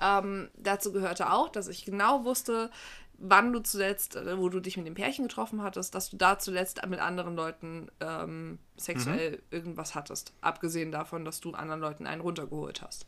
[0.00, 2.70] Ähm, dazu gehörte auch, dass ich genau wusste,
[3.18, 6.38] wann du zuletzt, äh, wo du dich mit dem Pärchen getroffen hattest, dass du da
[6.38, 9.42] zuletzt mit anderen Leuten ähm, sexuell mhm.
[9.50, 10.32] irgendwas hattest.
[10.40, 13.06] Abgesehen davon, dass du anderen Leuten einen runtergeholt hast.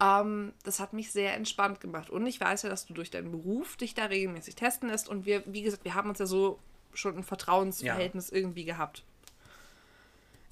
[0.00, 2.10] Ähm, das hat mich sehr entspannt gemacht.
[2.10, 5.08] Und ich weiß ja, dass du durch deinen Beruf dich da regelmäßig testen lässt.
[5.08, 6.58] Und wir, wie gesagt, wir haben uns ja so
[6.92, 8.36] schon ein Vertrauensverhältnis ja.
[8.36, 9.04] irgendwie gehabt.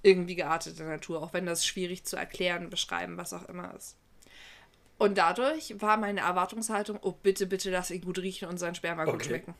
[0.02, 3.96] Irgendwie gearteter Natur, auch wenn das schwierig zu erklären, beschreiben, was auch immer ist.
[5.04, 9.02] Und dadurch war meine Erwartungshaltung, oh bitte, bitte lass ihn gut riechen und sein Sperma
[9.02, 9.12] okay.
[9.12, 9.54] gut schmecken.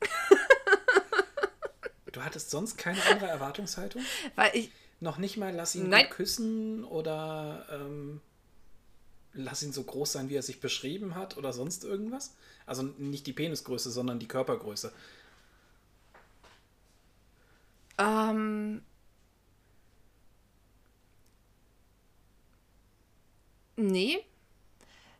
[2.12, 4.00] Du hattest sonst keine andere Erwartungshaltung?
[4.36, 4.70] Weil ich.
[5.00, 6.08] Noch nicht mal lass ihn Nein.
[6.08, 8.20] küssen oder ähm,
[9.32, 12.36] lass ihn so groß sein, wie er sich beschrieben hat oder sonst irgendwas?
[12.66, 14.92] Also nicht die Penisgröße, sondern die Körpergröße.
[17.98, 18.82] Ähm,
[23.76, 24.24] Nee.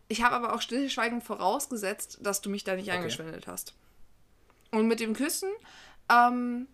[0.08, 2.98] Ich habe aber auch stillschweigend vorausgesetzt, dass du mich da nicht okay.
[2.98, 3.74] angeschwindelt hast.
[4.70, 5.50] Und mit dem Küssen,
[6.10, 6.66] ähm,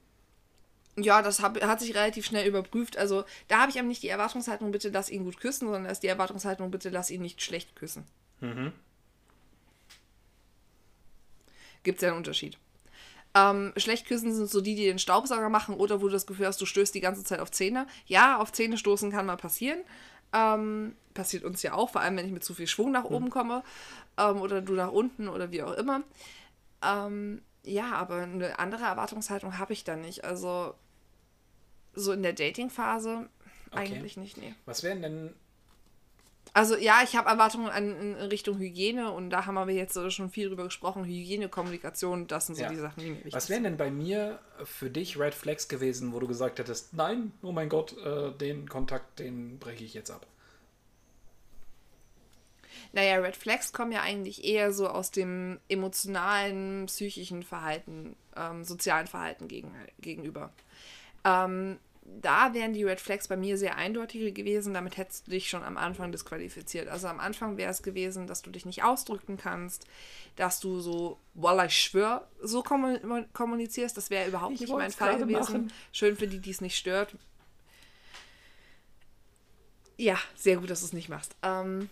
[0.96, 2.96] ja, das hab, hat sich relativ schnell überprüft.
[2.96, 5.90] Also da habe ich aber nicht die Erwartungshaltung, bitte lass ihn gut küssen, sondern da
[5.90, 8.04] ist die Erwartungshaltung, bitte lass ihn nicht schlecht küssen.
[8.40, 8.72] Mhm.
[11.82, 12.58] Gibt es ja einen Unterschied.
[13.34, 16.46] Ähm, schlecht küssen sind so die, die den Staubsauger machen oder wo du das Gefühl
[16.46, 17.86] hast, du stößt die ganze Zeit auf Zähne.
[18.06, 19.80] Ja, auf Zähne stoßen kann mal passieren.
[20.32, 23.30] Ähm, passiert uns ja auch, vor allem wenn ich mit zu viel Schwung nach oben
[23.30, 23.62] komme
[24.16, 26.02] ähm, oder du nach unten oder wie auch immer.
[26.82, 30.24] Ähm, ja, aber eine andere Erwartungshaltung habe ich da nicht.
[30.24, 30.74] Also
[31.94, 33.28] so in der Dating-Phase
[33.70, 33.82] Okay.
[33.82, 34.54] eigentlich nicht, nee.
[34.64, 35.34] Was wären denn.
[36.52, 40.30] Also ja, ich habe Erwartungen an, in Richtung Hygiene und da haben wir jetzt schon
[40.30, 41.04] viel drüber gesprochen.
[41.04, 42.68] Hygiene, Kommunikation, das sind so Ja.
[42.70, 46.12] die Sachen, die mir wichtig Was wären denn bei mir für dich Red Flags gewesen,
[46.12, 50.10] wo du gesagt hättest, nein, oh mein Gott, äh, den Kontakt, den breche ich jetzt
[50.10, 50.26] ab?
[52.92, 59.06] Naja, Red Flags kommen ja eigentlich eher so aus dem emotionalen, psychischen Verhalten, ähm, sozialen
[59.06, 60.52] Verhalten gegen, gegenüber.
[61.24, 64.74] Ähm, da wären die Red Flags bei mir sehr eindeutige gewesen.
[64.74, 66.88] Damit hättest du dich schon am Anfang disqualifiziert.
[66.88, 69.86] Also am Anfang wäre es gewesen, dass du dich nicht ausdrücken kannst,
[70.36, 73.96] dass du so, voila, ich schwör, so kommu- kommunizierst.
[73.96, 75.38] Das wäre überhaupt Ich nicht mein Fall gewesen.
[75.38, 75.72] machen.
[75.92, 77.14] Schön für die, die es nicht stört.
[79.96, 81.36] Ja, sehr gut, dass du es nicht machst.
[81.42, 81.90] Ähm,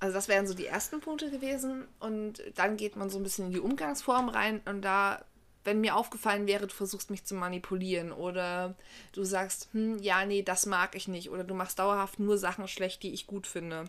[0.00, 3.46] also das wären so die ersten Punkte gewesen und dann geht man so ein bisschen
[3.46, 5.24] in die Umgangsform rein und da,
[5.64, 8.74] wenn mir aufgefallen wäre, du versuchst mich zu manipulieren oder
[9.12, 12.68] du sagst, hm, ja, nee, das mag ich nicht oder du machst dauerhaft nur Sachen
[12.68, 13.84] schlecht, die ich gut finde,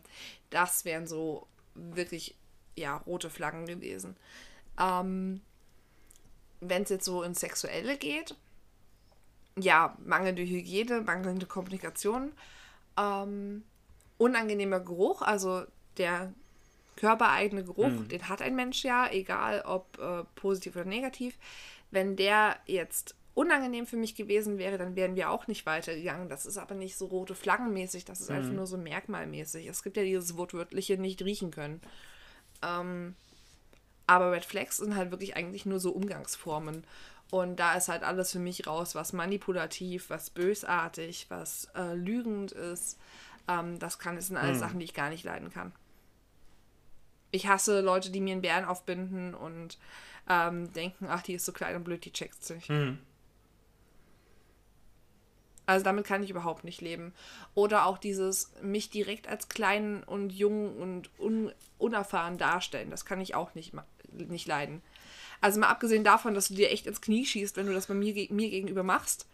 [0.49, 2.35] das wären so wirklich,
[2.75, 4.15] ja, rote Flaggen gewesen.
[4.79, 5.41] Ähm,
[6.61, 8.35] wenn es jetzt so ins Sexuelle geht,
[9.57, 12.31] ja, mangelnde Hygiene, mangelnde Kommunikation,
[12.97, 13.63] ähm,
[14.17, 15.65] unangenehmer Geruch, also
[15.97, 16.33] der
[16.95, 21.37] körpereigene Geruch, den hat ein Mensch ja, egal ob äh, positiv oder negativ.
[21.91, 26.29] Wenn der jetzt unangenehm für mich gewesen wäre, dann wären wir auch nicht weitergegangen.
[26.29, 29.67] Das ist aber nicht so rote Flaggenmäßig, das ist einfach nur so merkmalmäßig.
[29.67, 31.81] Es gibt ja dieses wortwörtliche nicht riechen können.
[32.63, 33.15] Ähm,
[34.07, 36.85] aber Red Flags sind halt wirklich eigentlich nur so Umgangsformen.
[37.31, 42.51] Und da ist halt alles für mich raus, was manipulativ, was bösartig, was äh, lügend
[42.53, 42.99] ist.
[43.47, 45.73] Ähm, das kann, das sind alles Sachen, die ich gar nicht leiden kann.
[47.31, 49.77] Ich hasse Leute, die mir einen Bären aufbinden und
[50.29, 52.69] ähm, denken, ach, die ist so klein und blöd, die checkt's nicht.
[55.67, 57.13] Also damit kann ich überhaupt nicht leben.
[57.53, 62.89] Oder auch dieses mich direkt als klein und jung und un unerfahren darstellen.
[62.89, 63.73] Das kann ich auch nicht,
[64.11, 64.81] nicht leiden.
[65.41, 67.93] Also mal abgesehen davon, dass du dir echt ins Knie schießt, wenn du das bei
[67.93, 69.27] mir, ge mir gegenüber machst,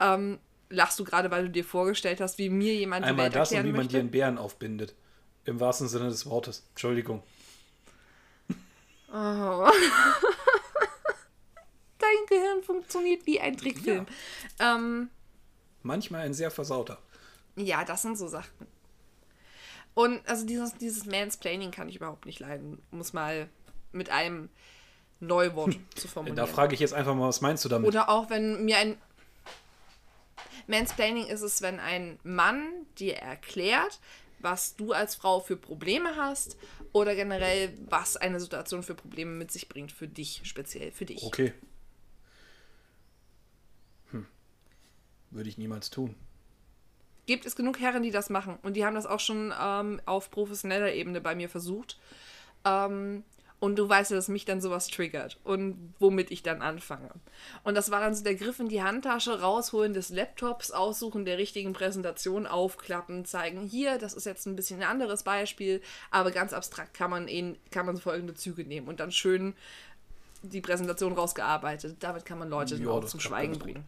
[0.00, 0.38] ähm,
[0.70, 3.52] lachst du gerade, weil du dir vorgestellt hast, wie mir jemand die Einmal Welt das
[3.52, 3.92] und wie man möchte.
[3.92, 4.94] dir einen Bären aufbindet.
[5.48, 6.62] Im wahrsten Sinne des Wortes.
[6.70, 7.22] Entschuldigung.
[9.10, 9.12] Oh.
[11.98, 14.06] Dein Gehirn funktioniert wie ein Trickfilm.
[14.58, 15.08] Ähm,
[15.82, 16.98] Manchmal ein sehr versauter.
[17.56, 18.66] Ja, das sind so Sachen.
[19.94, 23.48] Und also dieses, dieses Mansplaining kann ich überhaupt nicht leiden, um es mal
[23.90, 24.50] mit einem
[25.18, 26.36] Neuwort zu formulieren.
[26.36, 27.88] Da frage ich jetzt einfach mal, was meinst du damit?
[27.88, 28.98] Oder auch wenn mir ein
[30.66, 33.98] Mansplaining ist es, wenn ein Mann dir erklärt,
[34.40, 36.56] was du als Frau für Probleme hast
[36.92, 41.22] oder generell, was eine Situation für Probleme mit sich bringt, für dich, speziell für dich.
[41.22, 41.52] Okay.
[44.10, 44.26] Hm.
[45.30, 46.14] Würde ich niemals tun.
[47.26, 48.58] gibt es genug Herren, die das machen.
[48.62, 51.98] Und die haben das auch schon ähm, auf professioneller Ebene bei mir versucht.
[52.64, 53.22] Ähm,
[53.60, 57.10] und du weißt ja, dass mich dann sowas triggert und womit ich dann anfange.
[57.64, 61.38] Und das war dann so der Griff in die Handtasche, rausholen des Laptops, aussuchen der
[61.38, 66.52] richtigen Präsentation, aufklappen, zeigen, hier, das ist jetzt ein bisschen ein anderes Beispiel, aber ganz
[66.52, 69.54] abstrakt kann man, ihn, kann man folgende Züge nehmen und dann schön
[70.42, 71.96] die Präsentation rausgearbeitet.
[72.00, 73.84] Damit kann man Leute Ja, zum Schweigen bringen.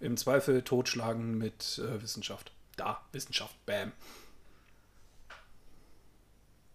[0.00, 2.52] Im Zweifel totschlagen mit äh, Wissenschaft.
[2.76, 3.92] Da, Wissenschaft, bam.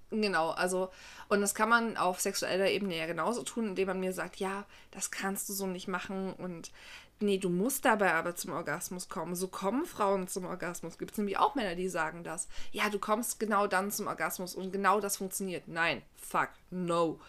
[0.10, 0.90] Genau, also,
[1.28, 4.66] und das kann man auf sexueller Ebene ja genauso tun, indem man mir sagt, ja,
[4.92, 6.72] das kannst du so nicht machen und
[7.20, 9.36] nee, du musst dabei aber zum Orgasmus kommen.
[9.36, 10.98] So kommen Frauen zum Orgasmus.
[10.98, 12.48] Gibt es nämlich auch Männer, die sagen das.
[12.72, 15.68] Ja, du kommst genau dann zum Orgasmus und genau das funktioniert.
[15.68, 17.20] Nein, fuck, no.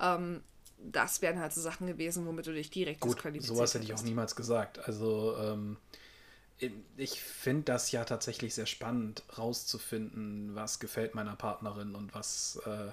[0.00, 0.42] Ähm,
[0.78, 3.94] das wären halt so Sachen gewesen, womit du dich direkt Gut, disqualifiziert sowas hätte ich
[3.94, 4.78] auch niemals gesagt.
[4.86, 5.76] Also, ähm,
[6.96, 12.92] ich finde das ja tatsächlich sehr spannend, rauszufinden, was gefällt meiner Partnerin und was, äh,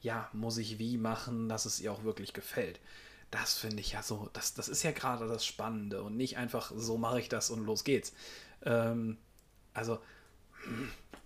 [0.00, 2.80] ja, muss ich wie machen, dass es ihr auch wirklich gefällt.
[3.30, 6.72] Das finde ich ja so, das, das ist ja gerade das Spannende und nicht einfach,
[6.74, 8.12] so mache ich das und los geht's.
[8.64, 9.16] Ähm,
[9.74, 9.98] also,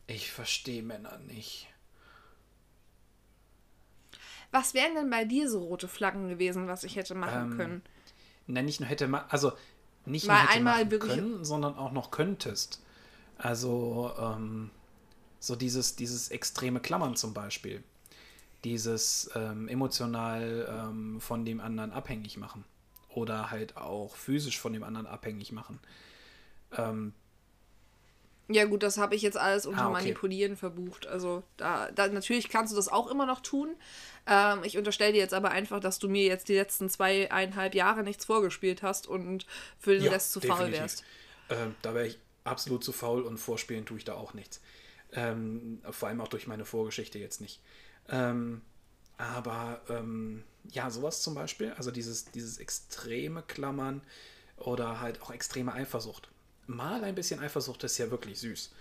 [0.07, 1.69] ich verstehe Männer nicht.
[4.51, 7.83] Was wären denn bei dir so rote Flaggen gewesen, was ich hätte machen Ähm, können?
[8.47, 9.53] Na, nicht nur hätte man, also
[10.07, 12.83] nicht Mal nur einmal wirklich- können, sondern auch noch könntest.
[13.39, 14.71] Also ähm,
[15.41, 17.83] so dieses, dieses extreme Klammern zum Beispiel.
[18.65, 22.65] Dieses ähm, emotional ähm, von dem anderen abhängig machen.
[23.11, 25.79] Oder halt auch physisch von dem anderen abhängig machen.
[28.49, 29.93] Ja, gut, das habe ich jetzt alles unter Ah, okay.
[29.95, 31.07] Manipulieren verbucht.
[31.07, 33.75] Also, da, da natürlich kannst du das auch immer noch tun.
[34.27, 38.05] Ähm, ich unterstelle dir jetzt aber einfach, dass du mir jetzt die letzten zweieinhalb Jahre
[38.05, 39.47] nichts vorgespielt hast und
[39.79, 40.81] für den Rest zu faul definitiv.
[40.81, 41.05] wärst.
[41.51, 44.61] Ähm, da wäre ich absolut zu faul und vorspielen tue ich da auch nichts.
[45.13, 47.61] Ähm, vor allem auch durch meine Vorgeschichte jetzt nicht.
[48.09, 48.63] Ähm,
[49.19, 54.03] aber ähm, ja, sowas zum Beispiel, also dieses, dieses extreme Klammern
[54.57, 56.29] oder halt auch extreme Eifersucht.
[56.67, 58.73] Mal ein bisschen Eifersucht ist ja wirklich süß.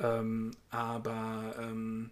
[0.00, 2.10] Ähm, aber ähm,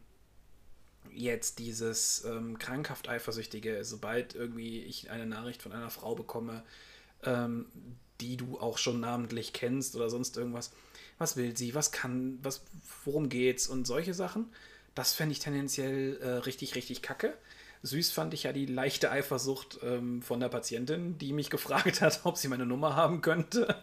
[1.13, 6.63] jetzt dieses ähm, krankhaft Eifersüchtige, sobald irgendwie ich eine Nachricht von einer Frau bekomme,
[7.25, 7.67] ähm,
[8.21, 10.73] die du auch schon namentlich kennst oder sonst irgendwas,
[11.19, 12.63] was will sie, was kann, was,
[13.05, 14.47] worum geht's und solche Sachen,
[14.95, 17.37] das fände ich tendenziell äh, richtig, richtig kacke.
[17.83, 22.21] Süß fand ich ja die leichte Eifersucht ähm, von der Patientin, die mich gefragt hat,
[22.25, 23.83] ob sie meine Nummer haben könnte.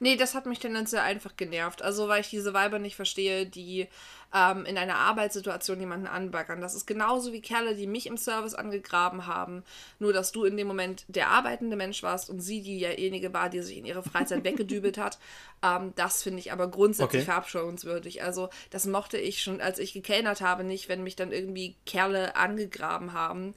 [0.00, 1.82] Nee, das hat mich tendenziell einfach genervt.
[1.82, 3.88] Also, weil ich diese Weiber nicht verstehe, die
[4.34, 6.60] ähm, in einer Arbeitssituation jemanden anbaggern.
[6.60, 9.62] Das ist genauso wie Kerle, die mich im Service angegraben haben.
[10.00, 13.60] Nur, dass du in dem Moment der arbeitende Mensch warst und sie diejenige war, die
[13.62, 15.18] sich in ihre Freizeit weggedübelt hat.
[15.62, 17.24] Ähm, das finde ich aber grundsätzlich Okay.
[17.24, 18.22] verabscheuungswürdig.
[18.22, 22.36] Also, das mochte ich schon, als ich gekellnert habe, nicht, wenn mich dann irgendwie Kerle
[22.36, 23.54] angegraben haben.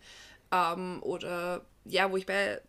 [0.51, 2.61] Ähm, oder ja, wo ich bei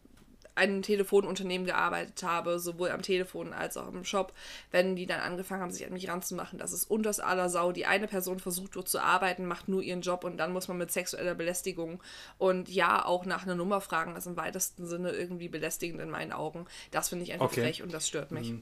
[0.58, 4.34] einem Telefonunternehmen gearbeitet habe, sowohl am Telefon als auch im Shop,
[4.70, 7.72] wenn die dann angefangen haben, sich an mich ranzumachen, das ist unters aller Sau.
[7.72, 10.76] Die eine Person versucht dort zu arbeiten, macht nur ihren Job und dann muss man
[10.76, 12.02] mit sexueller Belästigung
[12.36, 16.32] und ja, auch nach einer Nummer fragen, ist im weitesten Sinne irgendwie belästigend in meinen
[16.32, 16.66] Augen.
[16.90, 17.62] Das finde ich einfach Okay.
[17.62, 18.52] frech und das stört mich.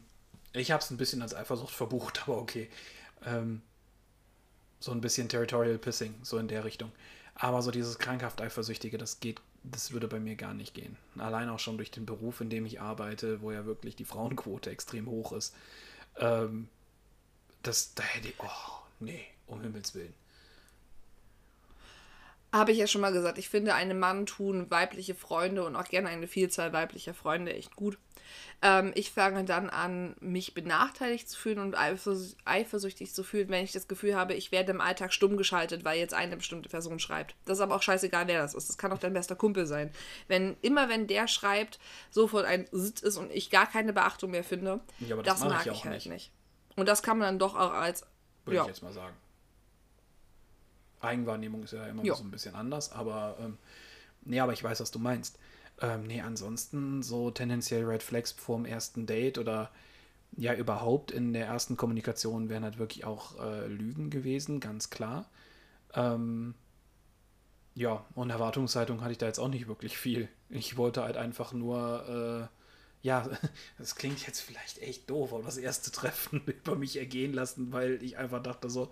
[0.53, 2.69] Ich habe es ein bisschen als Eifersucht verbucht, aber okay.
[3.25, 3.63] Ähm,
[4.79, 6.93] so ein bisschen Territorial Pissing, so in der Richtung.
[7.39, 10.97] Aber so dieses krankhaft Eifersüchtige, das geht, das würde bei mir gar nicht gehen.
[11.19, 14.71] Allein auch schon durch den Beruf, in dem ich arbeite, wo ja wirklich die Frauenquote
[14.71, 15.55] extrem hoch ist.
[16.17, 16.69] Ähm,
[17.63, 20.15] das, da hätte ich, oh, nee, um Himmels Willen.
[22.53, 25.89] Habe ich ja schon mal gesagt, ich finde, einem Mann tun weibliche Freunde und auch
[25.89, 27.99] gerne eine Vielzahl weiblicher Freunde echt gut.
[28.63, 33.63] Ähm, ich fange dann an, mich benachteiligt zu fühlen und eifers- eifersüchtig zu fühlen, wenn
[33.65, 36.99] ich das Gefühl habe, ich werde im Alltag stumm geschaltet, weil jetzt eine bestimmte Person
[36.99, 37.35] schreibt.
[37.45, 38.69] Das ist aber auch scheißegal, wer das ist.
[38.69, 39.91] Das kann auch dein bester Kumpel sein.
[40.29, 41.79] Wenn immer, wenn der schreibt,
[42.11, 45.67] sofort ein Sitz ist und ich gar keine Beachtung mehr finde, Ja, das, das mag
[45.67, 46.07] ich ich, halt nicht.
[46.09, 46.31] nicht.
[46.77, 48.05] Und das kann man dann doch auch als
[48.45, 49.15] Würde ja, ich jetzt mal sagen.
[51.01, 52.15] Eigenwahrnehmung ist ja immer Ja.
[52.15, 53.59] so ein bisschen anders, aber ähm,
[54.23, 55.39] nee, aber ich weiß, was du meinst.
[55.81, 59.71] Ähm, nee, ansonsten so tendenziell Red Flags vorm ersten Date oder
[60.37, 65.29] ja überhaupt in der ersten Kommunikation wären halt wirklich auch äh, Lügen gewesen, ganz klar.
[65.95, 66.55] Ähm,
[67.75, 70.29] ja, und Erwartungshaltung hatte ich da jetzt auch nicht wirklich viel.
[70.49, 73.29] Ich wollte halt einfach nur, äh, ja,
[73.79, 78.03] das klingt jetzt vielleicht echt doof, aber das erste Treffen über mich ergehen lassen, weil
[78.03, 78.91] ich einfach dachte so,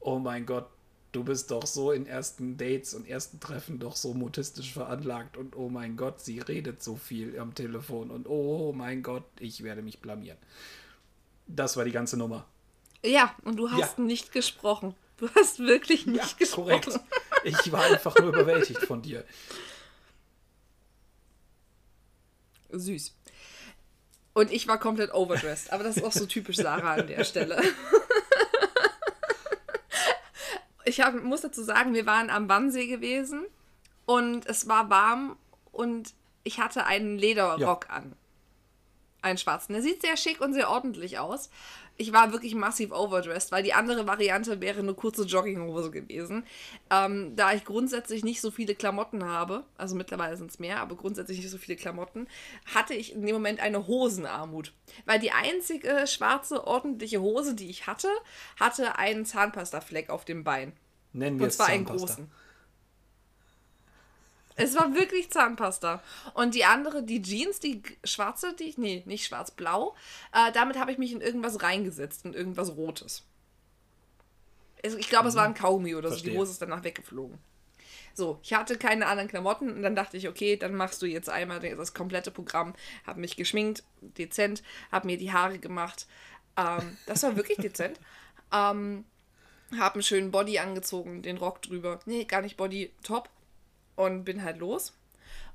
[0.00, 0.68] oh mein Gott,
[1.14, 5.56] du bist doch so in ersten Dates und ersten Treffen doch so mutistisch veranlagt und
[5.56, 9.82] oh mein Gott, sie redet so viel am Telefon und oh mein Gott, ich werde
[9.82, 10.38] mich blamieren.
[11.46, 12.46] Das war die ganze Nummer.
[13.04, 14.04] Ja, und du hast Ja.
[14.04, 14.94] nicht gesprochen.
[15.18, 16.80] Du hast wirklich nicht Ja, gesprochen.
[16.82, 17.00] korrekt.
[17.44, 19.24] Ich war einfach nur überwältigt von dir.
[22.70, 23.14] Süß.
[24.32, 25.72] Und ich war komplett overdressed.
[25.72, 27.62] Aber das ist auch so typisch Sarah an der Stelle.
[30.84, 33.44] Ich hab, muss dazu sagen, wir waren am Wannsee gewesen
[34.06, 35.36] und es war warm
[35.72, 38.14] und ich hatte einen Lederrock an.
[39.22, 39.72] Einen schwarzen.
[39.72, 41.48] Der sieht sehr schick und sehr ordentlich aus.
[41.96, 46.44] Ich war wirklich massiv overdressed, weil die andere Variante wäre eine kurze Jogginghose gewesen.
[46.90, 50.96] Ähm, da ich grundsätzlich nicht so viele Klamotten habe, also mittlerweile sind es mehr, aber
[50.96, 52.26] grundsätzlich nicht so viele Klamotten,
[52.74, 54.72] hatte ich in dem Moment eine Hosenarmut.
[55.06, 58.08] Weil die einzige schwarze, ordentliche Hose, die ich hatte,
[58.58, 60.72] hatte einen Zahnpastafleck auf dem Bein.
[61.12, 62.28] Nennen wir Und zwar einen großen.
[64.56, 66.02] Es war wirklich Zahnpasta.
[66.34, 69.94] Und die andere, die Jeans, die schwarze, die, nee, nicht schwarz-blau,
[70.32, 73.24] äh, damit habe ich mich in irgendwas reingesetzt, in irgendwas Rotes.
[74.82, 76.16] Es- Ich glaube, es war ein Kaugummi oder so.
[76.24, 76.36] Die.
[76.38, 77.38] Hose ist danach weggeflogen.
[78.16, 81.28] So, ich hatte keine anderen Klamotten und dann dachte ich, okay, dann machst du jetzt
[81.28, 82.74] einmal das komplette Programm.
[83.06, 84.62] Habe mich geschminkt, dezent,
[84.92, 86.06] habe mir die Haare gemacht.
[86.56, 87.98] Ähm, das war wirklich dezent.
[88.52, 89.04] Ähm,
[89.76, 91.98] habe einen schönen Body angezogen, den Rock drüber.
[92.06, 93.28] Nee, gar nicht Body, Top.
[93.96, 94.92] Und bin halt los.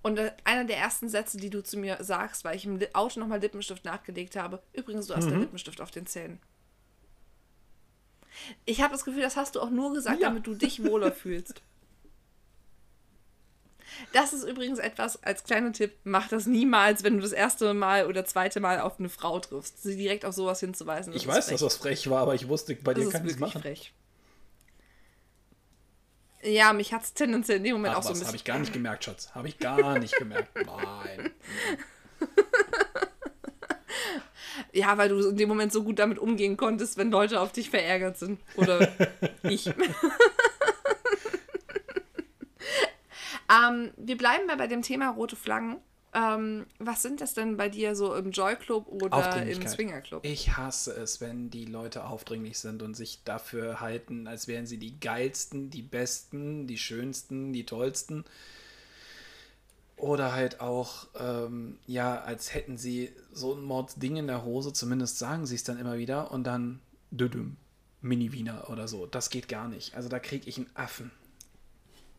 [0.01, 3.19] Und äh, einer der ersten Sätze, die du zu mir sagst, weil ich im Auto
[3.19, 6.39] nochmal Lippenstift nachgelegt habe, übrigens, du hast den Lippenstift auf den Zähnen.
[8.65, 10.29] Ich habe das Gefühl, das hast du auch nur gesagt, Ja.
[10.29, 11.61] damit du dich wohler fühlst.
[14.13, 18.05] Das ist übrigens etwas, als kleiner Tipp, mach das niemals, wenn du das erste Mal
[18.05, 19.83] oder zweite Mal auf eine Frau triffst.
[19.83, 21.11] Sie direkt auf sowas hinzuweisen.
[21.13, 21.55] Ich weiß, frech.
[21.59, 23.61] dass das frech war, aber ich wusste, bei das dir kann ich es machen.
[23.61, 23.91] Frech.
[26.41, 28.27] Ja, mich hat es tendenziell in dem Moment Ach, auch so ein bisschen.
[28.27, 29.31] habe ich gar nicht gemerkt, Schatz.
[29.35, 30.55] Habe ich gar nicht gemerkt.
[30.55, 31.31] Nein.
[34.71, 37.69] ja, weil du in dem Moment so gut damit umgehen konntest, wenn Leute auf dich
[37.69, 38.39] verärgert sind.
[38.55, 38.89] Oder
[39.43, 39.67] ich.
[43.51, 45.77] ähm, wir bleiben mal bei dem Thema rote Flaggen.
[46.13, 50.25] Ähm, was sind das denn bei dir so im Joy Club oder im Swinger Club?
[50.25, 54.77] Ich hasse es, wenn die Leute aufdringlich sind und sich dafür halten, als wären sie
[54.77, 58.25] die geilsten, die besten, die schönsten, die tollsten.
[59.97, 65.19] Oder halt auch, ähm, ja, als hätten sie so ein Mordsding in der Hose, zumindest
[65.19, 66.79] sagen sie es dann immer wieder und dann
[67.11, 67.57] düdüm,
[68.01, 69.05] Mini-Wiener oder so.
[69.05, 69.95] Das geht gar nicht.
[69.95, 71.11] Also da kriege ich einen Affen.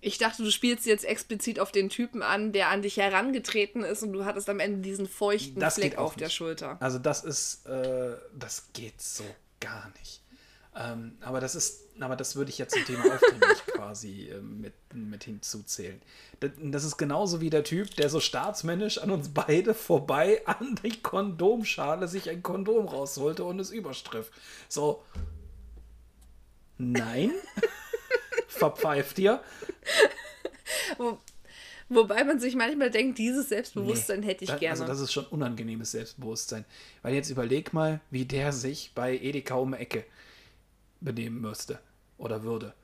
[0.02, 4.02] Ich dachte, du spielst jetzt explizit auf den Typen an, der an dich herangetreten ist
[4.02, 6.20] und du hattest am Ende diesen feuchten das Fleck auf nicht.
[6.22, 6.78] der Schulter.
[6.80, 9.24] Also das ist, äh, das geht so
[9.60, 10.22] gar nicht.
[10.74, 14.72] Ähm, aber das ist, aber das würde ich jetzt zum Thema aufdringlich quasi äh, mit,
[14.94, 16.00] mit hinzuzählen.
[16.38, 20.78] Das, das, ist genauso wie der Typ, der so staatsmännisch an uns beide vorbei an
[20.82, 24.30] die Kondomschale sich ein Kondom rausholte und es überstriff.
[24.68, 25.02] So.
[26.78, 27.32] Nein.
[28.60, 29.42] verpfeift dir.
[30.98, 31.18] Wo,
[31.88, 34.72] wobei man sich manchmal denkt, dieses Selbstbewusstsein nee, hätte ich das, gerne.
[34.72, 36.64] Also das ist schon unangenehmes Selbstbewusstsein.
[37.02, 40.04] Weil jetzt überleg mal, wie der sich bei Edeka um die Ecke
[41.00, 41.80] benehmen müsste
[42.18, 42.74] oder würde.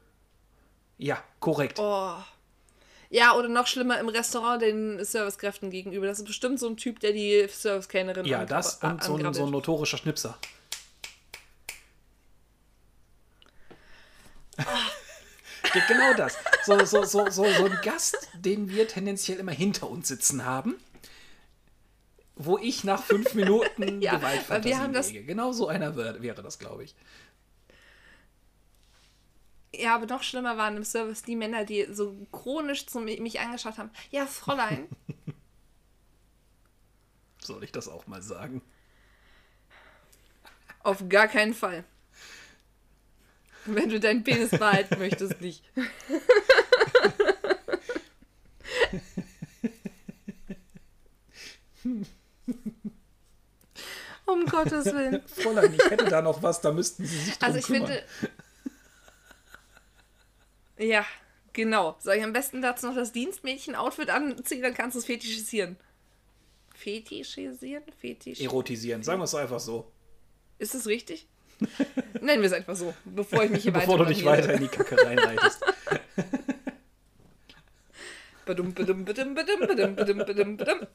[0.99, 1.79] Ja, korrekt.
[1.79, 2.17] Oh.
[3.11, 6.07] Ja, oder noch schlimmer im Restaurant den Servicekräften gegenüber.
[6.07, 9.45] Das ist bestimmt so ein Typ, der die Servicekellnerin Ja, das und so ein, so
[9.45, 10.39] ein notorischer Schnipser.
[15.89, 16.39] Genau das.
[16.65, 20.77] So, so, so, so, so ein Gast, den wir tendenziell immer hinter uns sitzen haben,
[22.35, 25.25] wo ich nach fünf Minuten ja, Gewaltfantasie wir lege.
[25.25, 26.95] Genau so einer wäre, wäre das, glaube ich.
[29.75, 33.79] Ja, aber noch schlimmer waren im Service die Männer, die so chronisch zu mich angeschaut
[33.79, 33.91] haben.
[34.11, 34.89] Ja, Fräulein.
[37.43, 38.63] Soll ich das auch mal sagen?
[40.83, 41.85] Auf gar keinen Fall.
[43.75, 45.63] Wenn du deinen Penis behalten möchtest, nicht.
[54.27, 55.23] um Gottes Willen.
[55.27, 57.87] Fräulein, ich hätte da noch was, da müssten Sie sich drum Also ich kümmern.
[57.87, 58.05] finde.
[60.79, 61.07] Ja,
[61.53, 61.97] genau.
[62.01, 65.77] Soll ich am besten dazu noch das Dienstmädchen-Outfit anziehen, dann kannst du es fetischisieren.
[66.75, 67.85] Fetischisieren?
[67.99, 68.41] Fetisch.
[68.41, 69.91] Erotisieren, sagen wir es einfach so.
[70.59, 71.27] Ist es richtig?
[72.21, 74.69] Nennen wir es einfach so, bevor ich mich hier Bevor du dich weiter in die
[74.69, 75.61] Kacke reinreitest.
[78.47, 80.81] badum, badum, badum, badum, badum, badum, badum, badum.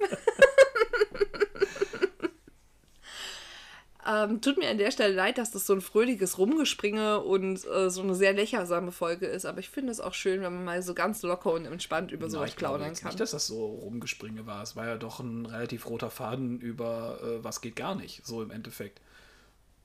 [4.04, 7.90] Ähm, tut mir an der Stelle leid, dass das so ein fröhliches Rumgespringe und äh,
[7.90, 10.82] so eine sehr lächersame Folge ist, aber ich finde es auch schön, wenn man mal
[10.82, 13.10] so ganz locker und entspannt über sowas plaudern kann.
[13.10, 14.64] Nicht, dass das so Rumgespringe war.
[14.64, 18.42] Es war ja doch ein relativ roter Faden über äh, was geht gar nicht, so
[18.42, 19.02] im Endeffekt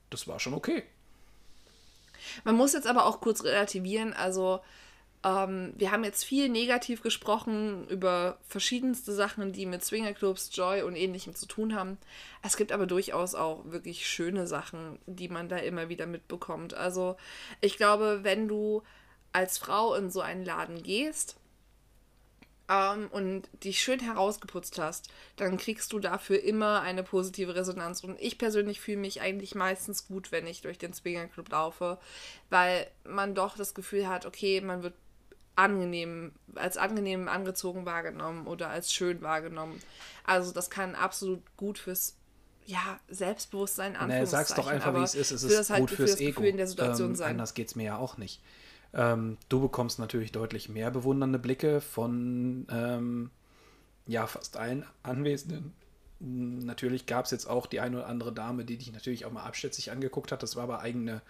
[0.09, 0.83] das war schon okay.
[2.43, 4.13] Man muss jetzt aber auch kurz relativieren.
[4.13, 4.59] Also,
[5.23, 10.95] ähm, wir haben jetzt viel negativ gesprochen über verschiedenste Sachen, die mit Swingerclubs, Joy und
[10.95, 11.97] ähnlichem zu tun haben.
[12.43, 16.73] Es gibt aber durchaus auch wirklich schöne Sachen, die man da immer wieder mitbekommt.
[16.73, 17.17] Also,
[17.61, 18.83] ich glaube, wenn du
[19.33, 21.35] als Frau in so einen Laden gehst,
[22.69, 28.03] ähm, und dich schön herausgeputzt hast, dann kriegst du dafür immer eine positive Resonanz.
[28.03, 31.97] Und ich persönlich fühle mich eigentlich meistens gut, wenn ich durch den Swinger Club laufe,
[32.49, 34.93] weil man doch das Gefühl hat, okay, man wird
[35.55, 39.81] angenehm, als angenehm angezogen wahrgenommen oder als schön wahrgenommen.
[40.23, 42.15] Also das kann absolut gut fürs
[42.65, 44.19] ja, Selbstbewusstsein anfangen.
[44.19, 45.31] Nee, sag's doch einfach, wie es ist.
[45.31, 46.43] Es ist halt gut fürs Ego.
[46.43, 47.31] in der Situation ähm, sein.
[47.31, 48.41] Anders geht's mir ja auch nicht.
[48.97, 53.29] Ähm, du bekommst natürlich deutlich mehr bewundernde Blicke von ähm,
[54.07, 55.73] ja, fast allen Anwesenden.
[56.19, 59.43] Natürlich gab es jetzt auch die eine oder andere Dame, die dich natürlich auch mal
[59.43, 60.41] abschätzig angeguckt hat.
[60.41, 61.21] Das war aber eigene,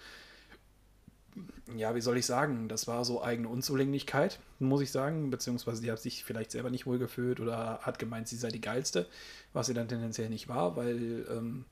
[1.76, 5.30] ja, wie soll ich sagen, das war so eigene Unzulänglichkeit, muss ich sagen.
[5.30, 8.62] Beziehungsweise die hat sich vielleicht selber nicht wohl gefühlt oder hat gemeint, sie sei die
[8.62, 9.08] geilste,
[9.52, 11.66] was sie dann tendenziell nicht war, weil, ähm,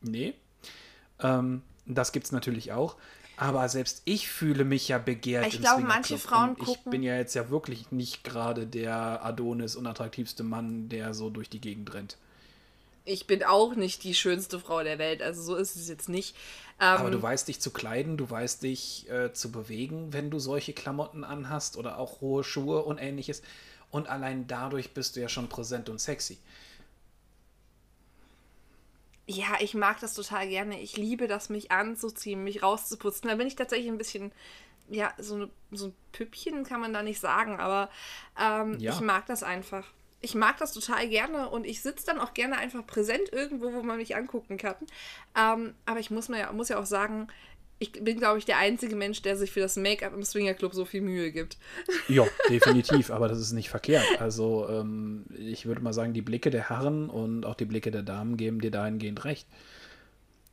[0.00, 0.32] nee.
[1.20, 2.96] Ähm, das gibt es natürlich auch.
[3.42, 5.48] Aber selbst ich fühle mich ja begehrt.
[5.48, 6.74] Ich glaube, manche Frauen gucken.
[6.84, 11.50] Ich bin ja jetzt ja wirklich nicht gerade der Adonis unattraktivste Mann, der so durch
[11.50, 12.18] die Gegend rennt.
[13.04, 16.36] Ich bin auch nicht die schönste Frau der Welt, also so ist es jetzt nicht.
[16.78, 20.38] Ähm, Aber du weißt dich zu kleiden, du weißt dich äh, zu bewegen, wenn du
[20.38, 23.42] solche Klamotten anhast oder auch hohe Schuhe und ähnliches.
[23.90, 26.38] Und allein dadurch bist du ja schon präsent und sexy.
[29.32, 30.80] Ja, ich mag das total gerne.
[30.80, 33.28] Ich liebe das, mich anzuziehen, mich rauszuputzen.
[33.28, 34.32] Da bin ich tatsächlich ein bisschen,
[34.88, 37.88] ja, so, so ein Püppchen kann man da nicht sagen, aber
[38.38, 38.92] ähm, ja.
[38.92, 39.86] ich mag das einfach.
[40.20, 43.82] Ich mag das total gerne und ich sitze dann auch gerne einfach präsent irgendwo, wo
[43.82, 44.76] man mich angucken kann.
[45.36, 47.26] Ähm, aber ich muss, mir ja, muss ja auch sagen,
[47.82, 50.72] ich bin, glaube ich, der einzige Mensch, der sich für das Make-up im Swinger Club
[50.72, 51.58] so viel Mühe gibt.
[52.08, 54.06] Ja, definitiv, aber das ist nicht verkehrt.
[54.20, 58.04] Also ähm, ich würde mal sagen, die Blicke der Herren und auch die Blicke der
[58.04, 59.48] Damen geben dir dahingehend recht.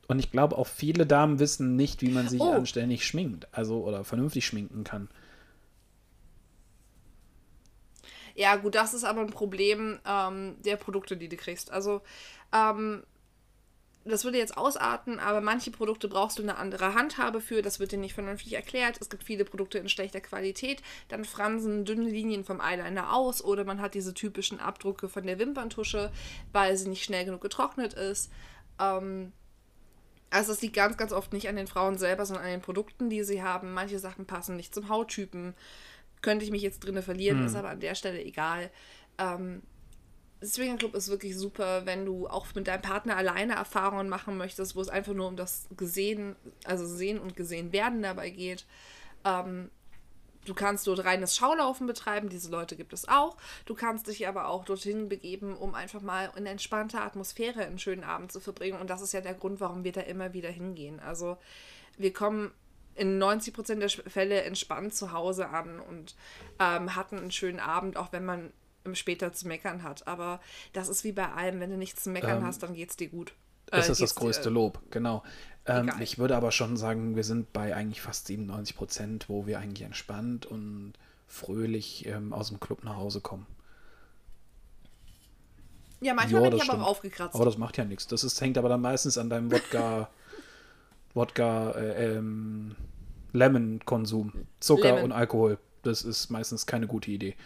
[0.08, 2.50] Und ich glaube, auch viele Damen wissen nicht, wie man sich oh.
[2.50, 5.08] anständig schminkt, also oder vernünftig schminken kann.
[8.34, 11.70] Ja, gut, das ist aber ein Problem ähm, der Produkte, die du kriegst.
[11.70, 12.00] Also
[12.52, 13.04] ähm,
[14.04, 17.92] das würde jetzt ausarten, aber manche Produkte brauchst du eine andere Handhabe für, das wird
[17.92, 18.98] dir nicht vernünftig erklärt.
[19.00, 23.64] Es gibt viele Produkte in schlechter Qualität, dann fransen dünne Linien vom Eyeliner aus oder
[23.64, 26.10] man hat diese typischen Abdrücke von der Wimperntusche,
[26.52, 28.30] weil sie nicht schnell genug getrocknet ist.
[28.80, 29.32] Ähm,
[30.30, 33.10] also es liegt ganz, ganz oft nicht an den Frauen selber, sondern an den Produkten,
[33.10, 33.74] die sie haben.
[33.74, 35.54] Manche Sachen passen nicht zum Hauttypen.
[36.22, 37.46] Könnte ich mich jetzt drinne verlieren, hm.
[37.46, 38.70] ist aber an der Stelle egal.
[39.18, 39.62] Ähm,
[40.42, 44.74] Swinger Club ist wirklich super, wenn du auch mit deinem Partner alleine Erfahrungen machen möchtest,
[44.74, 48.64] wo es einfach nur um das Gesehen, also Sehen und Gesehen werden dabei geht.
[49.24, 49.70] Ähm,
[50.46, 53.36] du kannst dort reines Schaulaufen betreiben, diese Leute gibt es auch.
[53.66, 58.04] Du kannst dich aber auch dorthin begeben, um einfach mal in entspannter Atmosphäre einen schönen
[58.04, 58.80] Abend zu verbringen.
[58.80, 61.00] Und das ist ja der Grund, warum wir da immer wieder hingehen.
[61.00, 61.36] Also
[61.98, 62.52] wir kommen
[62.94, 66.16] in 90% der Fälle entspannt zu Hause an und
[66.58, 68.52] ähm, hatten einen schönen Abend, auch wenn man
[68.92, 70.06] später zu meckern hat.
[70.06, 70.40] Aber
[70.72, 72.96] das ist wie bei allem, wenn du nichts zu meckern ähm, hast, dann geht es
[72.96, 73.32] dir gut.
[73.66, 75.22] Das äh, ist das größte dir, Lob, genau.
[75.66, 79.58] Ähm, ich würde aber schon sagen, wir sind bei eigentlich fast 97 Prozent, wo wir
[79.58, 80.94] eigentlich entspannt und
[81.28, 83.46] fröhlich ähm, aus dem Club nach Hause kommen.
[86.00, 87.34] Ja, manchmal ja, bin ich aber auch aufgekratzt.
[87.34, 88.06] Aber das macht ja nichts.
[88.06, 90.08] Das ist, hängt aber dann meistens an deinem Wodka,
[91.14, 92.74] Wodka, äh, ähm,
[93.32, 94.32] Lemon-Konsum.
[94.60, 95.04] Zucker Lemon.
[95.04, 95.58] und Alkohol.
[95.82, 97.36] Das ist meistens keine gute Idee.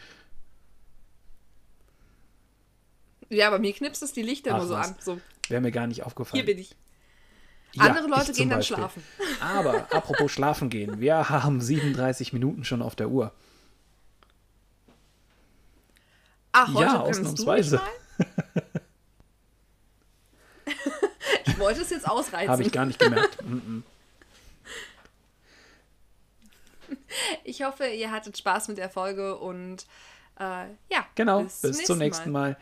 [3.35, 4.89] Ja, bei mir knipst es die Lichter Ach, nur so was.
[4.89, 4.97] an.
[5.01, 5.21] So.
[5.49, 6.45] Wäre mir gar nicht aufgefallen.
[6.45, 6.75] Hier bin ich.
[7.73, 8.77] Ja, Andere Leute gehen dann Beispiel.
[8.77, 9.03] schlafen.
[9.41, 13.33] Aber apropos schlafen gehen, wir haben 37 Minuten schon auf der Uhr.
[16.53, 17.81] Ach, heute ja, ausnahmsweise.
[21.47, 22.49] ich wollte es jetzt ausreizen.
[22.49, 23.39] Habe ich gar nicht gemerkt.
[27.43, 29.85] ich hoffe, ihr hattet Spaß mit der Folge und
[30.39, 31.07] äh, ja.
[31.17, 32.53] Genau, bis, bis zum nächsten Mal.
[32.53, 32.57] Mal.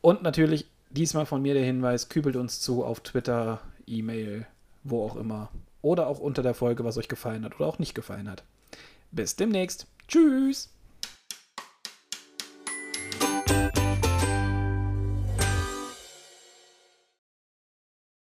[0.00, 4.46] Und natürlich diesmal von mir der Hinweis, kübelt uns zu auf Twitter, E-Mail,
[4.84, 5.50] wo auch immer.
[5.82, 8.42] Oder auch unter der Folge, was euch gefallen hat oder auch nicht gefallen hat.
[9.10, 9.86] Bis demnächst.
[10.06, 10.70] Tschüss.